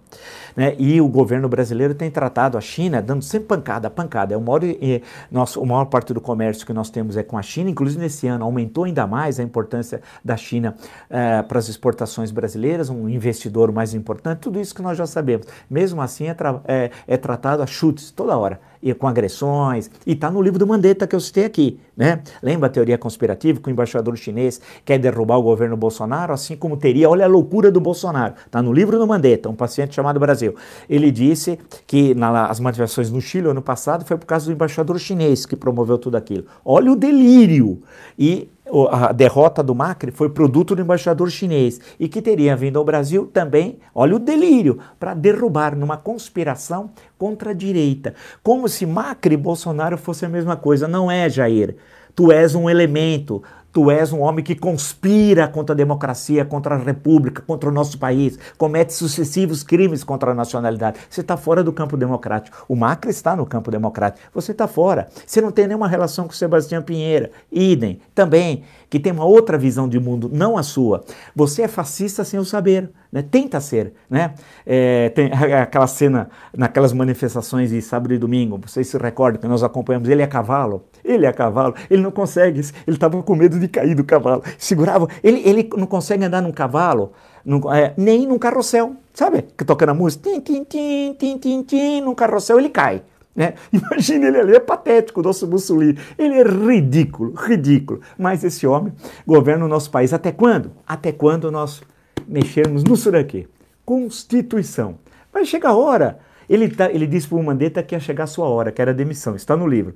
Né? 0.55 0.75
E 0.79 0.99
o 0.99 1.07
governo 1.07 1.47
brasileiro 1.47 1.93
tem 1.93 2.09
tratado 2.09 2.57
a 2.57 2.61
China 2.61 3.01
dando 3.01 3.23
sempre 3.23 3.47
pancada, 3.47 3.89
pancada. 3.89 4.33
É 4.33 4.37
o 4.37 4.41
maior, 4.41 4.63
é, 4.63 5.01
nosso, 5.31 5.61
a 5.61 5.65
maior 5.65 5.85
parte 5.85 6.13
do 6.13 6.21
comércio 6.21 6.65
que 6.65 6.73
nós 6.73 6.89
temos 6.89 7.17
é 7.17 7.23
com 7.23 7.37
a 7.37 7.41
China, 7.41 7.69
inclusive 7.69 8.01
nesse 8.01 8.27
ano 8.27 8.43
aumentou 8.45 8.85
ainda 8.85 9.05
mais 9.05 9.39
a 9.39 9.43
importância 9.43 10.01
da 10.23 10.35
China 10.35 10.75
é, 11.09 11.41
para 11.43 11.59
as 11.59 11.69
exportações 11.69 12.31
brasileiras, 12.31 12.89
um 12.89 13.07
investidor 13.07 13.71
mais 13.71 13.93
importante, 13.93 14.39
tudo 14.39 14.59
isso 14.59 14.73
que 14.73 14.81
nós 14.81 14.97
já 14.97 15.05
sabemos. 15.05 15.47
Mesmo 15.69 16.01
assim, 16.01 16.27
é, 16.27 16.33
tra 16.33 16.61
é, 16.67 16.89
é 17.07 17.17
tratado 17.17 17.61
a 17.61 17.67
chutes 17.67 18.11
toda 18.11 18.37
hora 18.37 18.59
e 18.81 18.93
com 18.93 19.07
agressões, 19.07 19.91
e 20.05 20.13
está 20.13 20.31
no 20.31 20.41
livro 20.41 20.57
do 20.57 20.65
Mandetta 20.65 21.05
que 21.05 21.15
eu 21.15 21.19
citei 21.19 21.43
aqui, 21.43 21.79
né? 21.95 22.21
Lembra 22.41 22.67
a 22.67 22.69
teoria 22.69 22.97
conspirativa 22.97 23.59
que 23.59 23.67
o 23.67 23.71
embaixador 23.71 24.15
chinês 24.15 24.61
quer 24.85 24.97
derrubar 24.97 25.37
o 25.37 25.43
governo 25.43 25.75
Bolsonaro, 25.75 25.98
assim 26.33 26.55
como 26.55 26.77
teria, 26.77 27.09
olha 27.09 27.25
a 27.25 27.27
loucura 27.27 27.71
do 27.71 27.79
Bolsonaro, 27.79 28.35
está 28.45 28.61
no 28.61 28.71
livro 28.71 28.97
do 28.97 29.07
Mandetta, 29.07 29.49
um 29.49 29.55
paciente 29.55 29.95
chamado 29.95 30.19
Brasil. 30.19 30.55
Ele 30.89 31.11
disse 31.11 31.59
que 31.87 32.13
nas 32.15 32.59
manifestações 32.59 33.09
no 33.09 33.19
Chile 33.19 33.47
ano 33.47 33.61
passado 33.61 34.05
foi 34.05 34.17
por 34.17 34.25
causa 34.25 34.45
do 34.45 34.51
embaixador 34.51 34.99
chinês 34.99 35.45
que 35.45 35.55
promoveu 35.55 35.97
tudo 35.97 36.15
aquilo. 36.15 36.45
Olha 36.63 36.91
o 36.91 36.95
delírio! 36.95 37.81
E 38.17 38.49
a 38.91 39.11
derrota 39.11 39.63
do 39.63 39.73
Macri 39.73 40.11
foi 40.11 40.29
produto 40.29 40.75
do 40.75 40.81
embaixador 40.81 41.29
chinês 41.29 41.79
e 41.99 42.07
que 42.07 42.21
teria 42.21 42.55
vindo 42.55 42.77
ao 42.77 42.85
Brasil 42.85 43.25
também, 43.25 43.79
olha 43.93 44.15
o 44.15 44.19
delírio, 44.19 44.79
para 44.99 45.13
derrubar 45.13 45.75
numa 45.75 45.97
conspiração 45.97 46.91
contra 47.17 47.51
a 47.51 47.53
direita. 47.53 48.13
Como 48.43 48.69
se 48.69 48.85
Macri 48.85 49.33
e 49.33 49.37
Bolsonaro 49.37 49.97
fosse 49.97 50.25
a 50.25 50.29
mesma 50.29 50.55
coisa. 50.55 50.87
Não 50.87 51.09
é, 51.09 51.29
Jair. 51.29 51.75
Tu 52.15 52.31
és 52.31 52.53
um 52.53 52.69
elemento 52.69 53.41
Tu 53.71 53.91
és 53.91 54.11
um 54.11 54.21
homem 54.21 54.43
que 54.43 54.55
conspira 54.55 55.47
contra 55.47 55.73
a 55.73 55.77
democracia, 55.77 56.43
contra 56.43 56.75
a 56.75 56.77
república, 56.77 57.43
contra 57.45 57.69
o 57.69 57.71
nosso 57.71 57.99
país, 57.99 58.39
comete 58.57 58.93
sucessivos 58.93 59.61
crimes 59.61 60.03
contra 60.03 60.31
a 60.31 60.33
nacionalidade. 60.33 60.99
Você 61.09 61.21
está 61.21 61.37
fora 61.37 61.63
do 61.63 61.71
campo 61.71 61.95
democrático. 61.95 62.65
O 62.67 62.75
Macri 62.75 63.11
está 63.11 63.35
no 63.35 63.45
campo 63.45 63.69
democrático. 63.69 64.27
Você 64.33 64.51
está 64.53 64.67
fora. 64.67 65.07
Você 65.25 65.39
não 65.39 65.51
tem 65.51 65.67
nenhuma 65.67 65.87
relação 65.87 66.25
com 66.25 66.33
o 66.33 66.35
Sebastião 66.35 66.81
Pinheira. 66.81 67.31
Idem. 67.51 67.99
Também, 68.15 68.63
que 68.89 68.99
tem 68.99 69.11
uma 69.11 69.25
outra 69.25 69.57
visão 69.57 69.87
de 69.87 69.99
mundo, 69.99 70.29
não 70.33 70.57
a 70.57 70.63
sua. 70.63 71.03
Você 71.35 71.61
é 71.61 71.67
fascista 71.67 72.23
sem 72.23 72.39
o 72.39 72.45
saber. 72.45 72.89
Né? 73.11 73.23
Tenta 73.23 73.59
ser. 73.59 73.93
Né? 74.09 74.33
É, 74.65 75.09
tem 75.09 75.31
aquela 75.61 75.87
cena 75.87 76.29
naquelas 76.55 76.93
manifestações 76.93 77.71
de 77.71 77.81
sábado 77.81 78.13
e 78.13 78.17
domingo. 78.17 78.59
Vocês 78.65 78.87
se 78.87 78.97
recordam 78.97 79.41
que 79.41 79.47
nós 79.47 79.63
acompanhamos 79.63 80.07
ele 80.09 80.21
a 80.21 80.27
cavalo. 80.27 80.83
Ele 81.03 81.25
a 81.25 81.33
cavalo. 81.33 81.73
Ele 81.89 82.01
não 82.01 82.11
consegue. 82.11 82.59
Ele 82.59 82.95
estava 82.95 83.21
com 83.23 83.35
medo 83.35 83.59
de 83.59 83.67
cair 83.67 83.95
do 83.95 84.03
cavalo. 84.03 84.43
Segurava. 84.57 85.07
Ele, 85.23 85.41
ele 85.47 85.69
não 85.75 85.87
consegue 85.87 86.23
andar 86.23 86.41
num 86.41 86.51
cavalo, 86.51 87.13
num, 87.43 87.71
é, 87.73 87.93
nem 87.97 88.27
num 88.27 88.37
carrossel. 88.37 88.95
Sabe? 89.13 89.43
Que 89.57 89.65
tocando 89.65 89.89
a 89.89 89.93
música, 89.93 90.29
tim, 90.29 90.39
tim, 90.39 90.63
tim, 90.63 91.13
tim, 91.17 91.37
tim, 91.37 91.63
tim, 91.63 92.01
num 92.01 92.13
carrossel 92.13 92.59
ele 92.59 92.69
cai. 92.69 93.01
Né? 93.35 93.53
Imagina 93.73 94.27
ele 94.27 94.37
ali, 94.37 94.55
é 94.55 94.59
patético, 94.59 95.19
o 95.19 95.23
nosso 95.23 95.47
Mussolini. 95.47 95.97
Ele 96.17 96.35
é 96.35 96.43
ridículo, 96.43 97.33
ridículo. 97.33 98.01
Mas 98.17 98.43
esse 98.43 98.67
homem 98.67 98.93
governa 99.25 99.65
o 99.65 99.67
nosso 99.67 99.89
país. 99.89 100.13
Até 100.13 100.31
quando? 100.31 100.71
Até 100.85 101.11
quando 101.11 101.51
nós 101.51 101.81
mexermos 102.29 102.83
no 102.83 102.95
Suraki? 102.95 103.47
Constituição. 103.83 104.99
Vai 105.33 105.45
chegar 105.45 105.69
a 105.69 105.75
hora. 105.75 106.19
Ele, 106.49 106.69
tá, 106.69 106.91
ele 106.91 107.07
disse 107.07 107.27
para 107.27 107.37
o 107.37 107.43
Mandetta 107.43 107.83
que 107.83 107.95
ia 107.95 107.99
chegar 107.99 108.23
a 108.25 108.27
sua 108.27 108.47
hora, 108.47 108.71
que 108.71 108.81
era 108.81 108.93
demissão. 108.93 109.35
Está 109.35 109.57
no 109.57 109.67
livro 109.67 109.95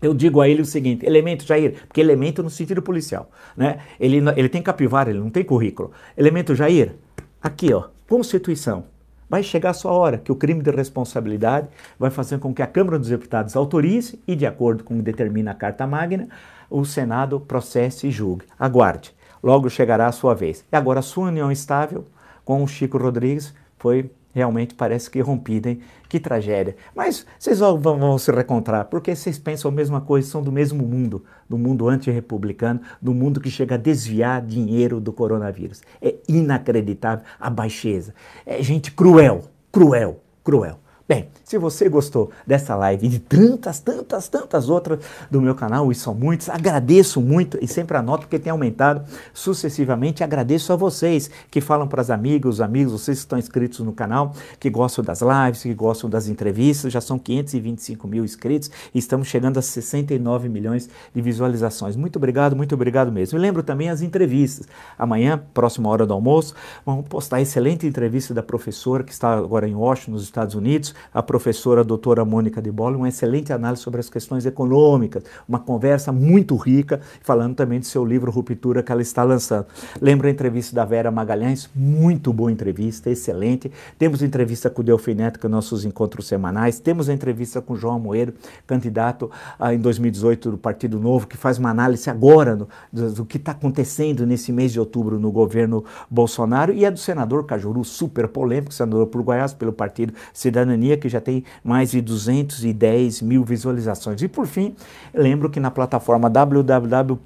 eu 0.00 0.14
digo 0.14 0.40
a 0.40 0.48
ele 0.48 0.62
o 0.62 0.66
seguinte, 0.66 1.04
elemento 1.04 1.44
Jair, 1.44 1.74
porque 1.86 2.00
elemento 2.00 2.42
no 2.42 2.50
sentido 2.50 2.80
policial, 2.80 3.30
né? 3.56 3.78
Ele, 3.98 4.18
ele 4.36 4.48
tem 4.48 4.62
capivara, 4.62 5.10
ele 5.10 5.18
não 5.18 5.30
tem 5.30 5.44
currículo. 5.44 5.90
Elemento 6.16 6.54
Jair, 6.54 6.94
aqui 7.42 7.72
ó, 7.72 7.84
Constituição. 8.08 8.84
Vai 9.28 9.42
chegar 9.42 9.70
a 9.70 9.74
sua 9.74 9.92
hora 9.92 10.16
que 10.16 10.32
o 10.32 10.36
crime 10.36 10.62
de 10.62 10.70
responsabilidade 10.70 11.68
vai 11.98 12.10
fazer 12.10 12.38
com 12.38 12.54
que 12.54 12.62
a 12.62 12.66
Câmara 12.66 12.98
dos 12.98 13.10
Deputados 13.10 13.54
autorize 13.54 14.18
e, 14.26 14.34
de 14.34 14.46
acordo 14.46 14.82
com 14.82 14.94
o 14.94 14.96
que 14.96 15.02
determina 15.02 15.50
a 15.50 15.54
Carta 15.54 15.86
Magna, 15.86 16.28
o 16.70 16.82
Senado 16.86 17.38
processe 17.38 18.06
e 18.06 18.10
julgue. 18.10 18.46
Aguarde, 18.58 19.14
logo 19.42 19.68
chegará 19.68 20.06
a 20.06 20.12
sua 20.12 20.34
vez. 20.34 20.64
E 20.70 20.76
agora 20.76 21.00
a 21.00 21.02
sua 21.02 21.28
união 21.28 21.50
estável 21.50 22.04
com 22.44 22.62
o 22.62 22.68
Chico 22.68 22.98
Rodrigues 22.98 23.54
foi 23.78 24.10
realmente 24.34 24.74
parece 24.74 25.10
que 25.10 25.20
rompida, 25.20 25.70
hein? 25.70 25.80
Que 26.08 26.20
tragédia. 26.20 26.76
Mas 26.94 27.26
vocês 27.38 27.58
vão, 27.58 27.78
vão, 27.78 28.18
se 28.18 28.30
recontrar, 28.30 28.84
porque 28.84 29.14
vocês 29.14 29.38
pensam 29.38 29.70
a 29.70 29.74
mesma 29.74 30.00
coisa, 30.00 30.30
são 30.30 30.42
do 30.42 30.52
mesmo 30.52 30.86
mundo, 30.86 31.24
do 31.48 31.58
mundo 31.58 31.88
antirrepublicano, 31.88 32.80
do 33.02 33.12
mundo 33.12 33.40
que 33.40 33.50
chega 33.50 33.74
a 33.74 33.78
desviar 33.78 34.40
dinheiro 34.40 35.00
do 35.00 35.12
coronavírus. 35.12 35.82
É 36.00 36.14
inacreditável 36.28 37.24
a 37.40 37.50
baixeza. 37.50 38.14
É 38.46 38.62
gente 38.62 38.92
cruel, 38.92 39.42
cruel, 39.72 40.20
cruel. 40.44 40.78
Bem, 41.08 41.26
se 41.42 41.56
você 41.56 41.88
gostou 41.88 42.30
dessa 42.46 42.76
live 42.76 43.06
e 43.06 43.08
de 43.08 43.18
tantas, 43.18 43.80
tantas, 43.80 44.28
tantas 44.28 44.68
outras 44.68 44.98
do 45.30 45.40
meu 45.40 45.54
canal, 45.54 45.90
e 45.90 45.94
são 45.94 46.14
muitos, 46.14 46.50
agradeço 46.50 47.18
muito 47.22 47.58
e 47.62 47.66
sempre 47.66 47.96
anoto 47.96 48.24
porque 48.24 48.38
tem 48.38 48.50
aumentado 48.50 49.02
sucessivamente. 49.32 50.22
Agradeço 50.22 50.70
a 50.70 50.76
vocês 50.76 51.30
que 51.50 51.62
falam 51.62 51.88
para 51.88 52.02
as 52.02 52.10
amigas, 52.10 52.56
os 52.56 52.60
amigos, 52.60 52.92
vocês 52.92 53.16
que 53.16 53.24
estão 53.24 53.38
inscritos 53.38 53.80
no 53.80 53.94
canal, 53.94 54.34
que 54.60 54.68
gostam 54.68 55.02
das 55.02 55.22
lives, 55.22 55.62
que 55.62 55.72
gostam 55.72 56.10
das 56.10 56.28
entrevistas. 56.28 56.92
Já 56.92 57.00
são 57.00 57.18
525 57.18 58.06
mil 58.06 58.22
inscritos 58.22 58.70
e 58.94 58.98
estamos 58.98 59.28
chegando 59.28 59.56
a 59.56 59.62
69 59.62 60.50
milhões 60.50 60.90
de 61.14 61.22
visualizações. 61.22 61.96
Muito 61.96 62.16
obrigado, 62.16 62.54
muito 62.54 62.74
obrigado 62.74 63.10
mesmo. 63.10 63.38
E 63.38 63.40
lembro 63.40 63.62
também 63.62 63.88
as 63.88 64.02
entrevistas. 64.02 64.68
Amanhã, 64.98 65.42
próxima 65.54 65.88
hora 65.88 66.04
do 66.04 66.12
almoço, 66.12 66.54
vamos 66.84 67.08
postar 67.08 67.36
a 67.36 67.40
excelente 67.40 67.86
entrevista 67.86 68.34
da 68.34 68.42
professora 68.42 69.02
que 69.02 69.12
está 69.12 69.38
agora 69.38 69.66
em 69.66 69.74
Washington, 69.74 70.12
nos 70.12 70.24
Estados 70.24 70.54
Unidos, 70.54 70.97
a 71.12 71.22
professora 71.22 71.80
a 71.80 71.84
doutora 71.84 72.24
Mônica 72.24 72.60
de 72.60 72.70
Bolle, 72.70 72.96
uma 72.96 73.08
excelente 73.08 73.52
análise 73.52 73.82
sobre 73.82 74.00
as 74.00 74.10
questões 74.10 74.46
econômicas, 74.46 75.22
uma 75.48 75.58
conversa 75.58 76.12
muito 76.12 76.56
rica, 76.56 77.00
falando 77.20 77.54
também 77.54 77.80
do 77.80 77.86
seu 77.86 78.04
livro 78.04 78.30
Ruptura 78.30 78.82
que 78.82 78.92
ela 78.92 79.02
está 79.02 79.22
lançando. 79.22 79.66
Lembra 80.00 80.28
a 80.28 80.30
entrevista 80.30 80.74
da 80.74 80.84
Vera 80.84 81.10
Magalhães? 81.10 81.68
Muito 81.74 82.32
boa 82.32 82.50
entrevista, 82.50 83.10
excelente. 83.10 83.70
Temos 83.98 84.22
entrevista 84.22 84.70
com 84.70 84.82
o 84.82 84.84
Delfim 84.84 85.14
Neto, 85.14 85.38
que 85.38 85.46
é 85.46 85.48
nossos 85.48 85.84
encontros 85.84 86.26
semanais. 86.26 86.80
Temos 86.80 87.08
a 87.08 87.12
entrevista 87.12 87.60
com 87.60 87.74
o 87.74 87.76
João 87.76 87.98
Moeiro, 87.98 88.34
candidato 88.66 89.30
ah, 89.58 89.74
em 89.74 89.78
2018 89.78 90.52
do 90.52 90.58
Partido 90.58 90.98
Novo, 90.98 91.26
que 91.26 91.36
faz 91.36 91.58
uma 91.58 91.70
análise 91.70 92.08
agora 92.08 92.56
do, 92.56 92.68
do, 92.92 93.10
do 93.12 93.24
que 93.24 93.36
está 93.36 93.52
acontecendo 93.52 94.26
nesse 94.26 94.52
mês 94.52 94.72
de 94.72 94.80
outubro 94.80 95.18
no 95.18 95.30
governo 95.30 95.84
Bolsonaro. 96.10 96.72
E 96.72 96.84
a 96.84 96.90
do 96.90 96.98
senador 96.98 97.44
Cajuru, 97.44 97.84
super 97.84 98.28
polêmico, 98.28 98.72
senador 98.72 99.06
por 99.06 99.22
Goiás, 99.22 99.52
pelo 99.52 99.72
Partido 99.72 100.12
Cidadania 100.32 100.87
Que 100.96 101.08
já 101.08 101.20
tem 101.20 101.44
mais 101.62 101.90
de 101.90 102.00
210 102.00 103.22
mil 103.22 103.44
visualizações. 103.44 104.22
E 104.22 104.28
por 104.28 104.46
fim, 104.46 104.74
lembro 105.12 105.50
que 105.50 105.60
na 105.60 105.70
plataforma 105.70 106.30
www. 106.30 107.18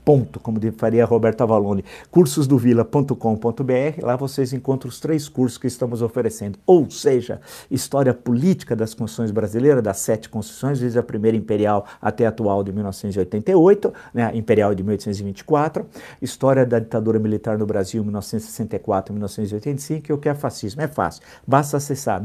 como 0.42 0.60
faria 0.76 1.04
Roberto 1.04 1.42
Avalone, 1.42 1.84
cursosdovila.com.br, 2.10 4.02
lá 4.02 4.16
vocês 4.16 4.52
encontram 4.52 4.88
os 4.88 5.00
três 5.00 5.28
cursos 5.28 5.58
que 5.58 5.66
estamos 5.66 6.02
oferecendo, 6.02 6.58
ou 6.66 6.90
seja, 6.90 7.40
História 7.70 8.14
Política 8.14 8.76
das 8.76 8.94
Constituições 8.94 9.30
Brasileiras, 9.30 9.82
das 9.82 9.98
sete 9.98 10.28
constituições, 10.28 10.80
desde 10.80 10.98
a 10.98 11.02
primeira 11.02 11.36
imperial 11.36 11.86
até 12.00 12.26
a 12.26 12.28
atual 12.28 12.64
de 12.64 12.72
1988, 12.72 13.92
né, 14.14 14.30
imperial 14.34 14.74
de 14.74 14.82
1824, 14.82 15.86
História 16.20 16.64
da 16.64 16.78
Ditadura 16.78 17.18
Militar 17.18 17.58
no 17.58 17.66
Brasil, 17.66 18.04
1964-1985, 18.04 20.10
e 20.10 20.12
o 20.12 20.18
que 20.18 20.28
é 20.28 20.34
fascismo. 20.34 20.82
É 20.82 20.88
fácil, 20.88 21.22
basta 21.46 21.76
acessar 21.76 22.20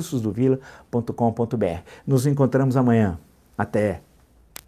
www.cursosdovila.com.br. 0.00 1.82
Nos 2.06 2.26
encontramos 2.26 2.76
amanhã. 2.76 3.18
Até! 3.56 4.09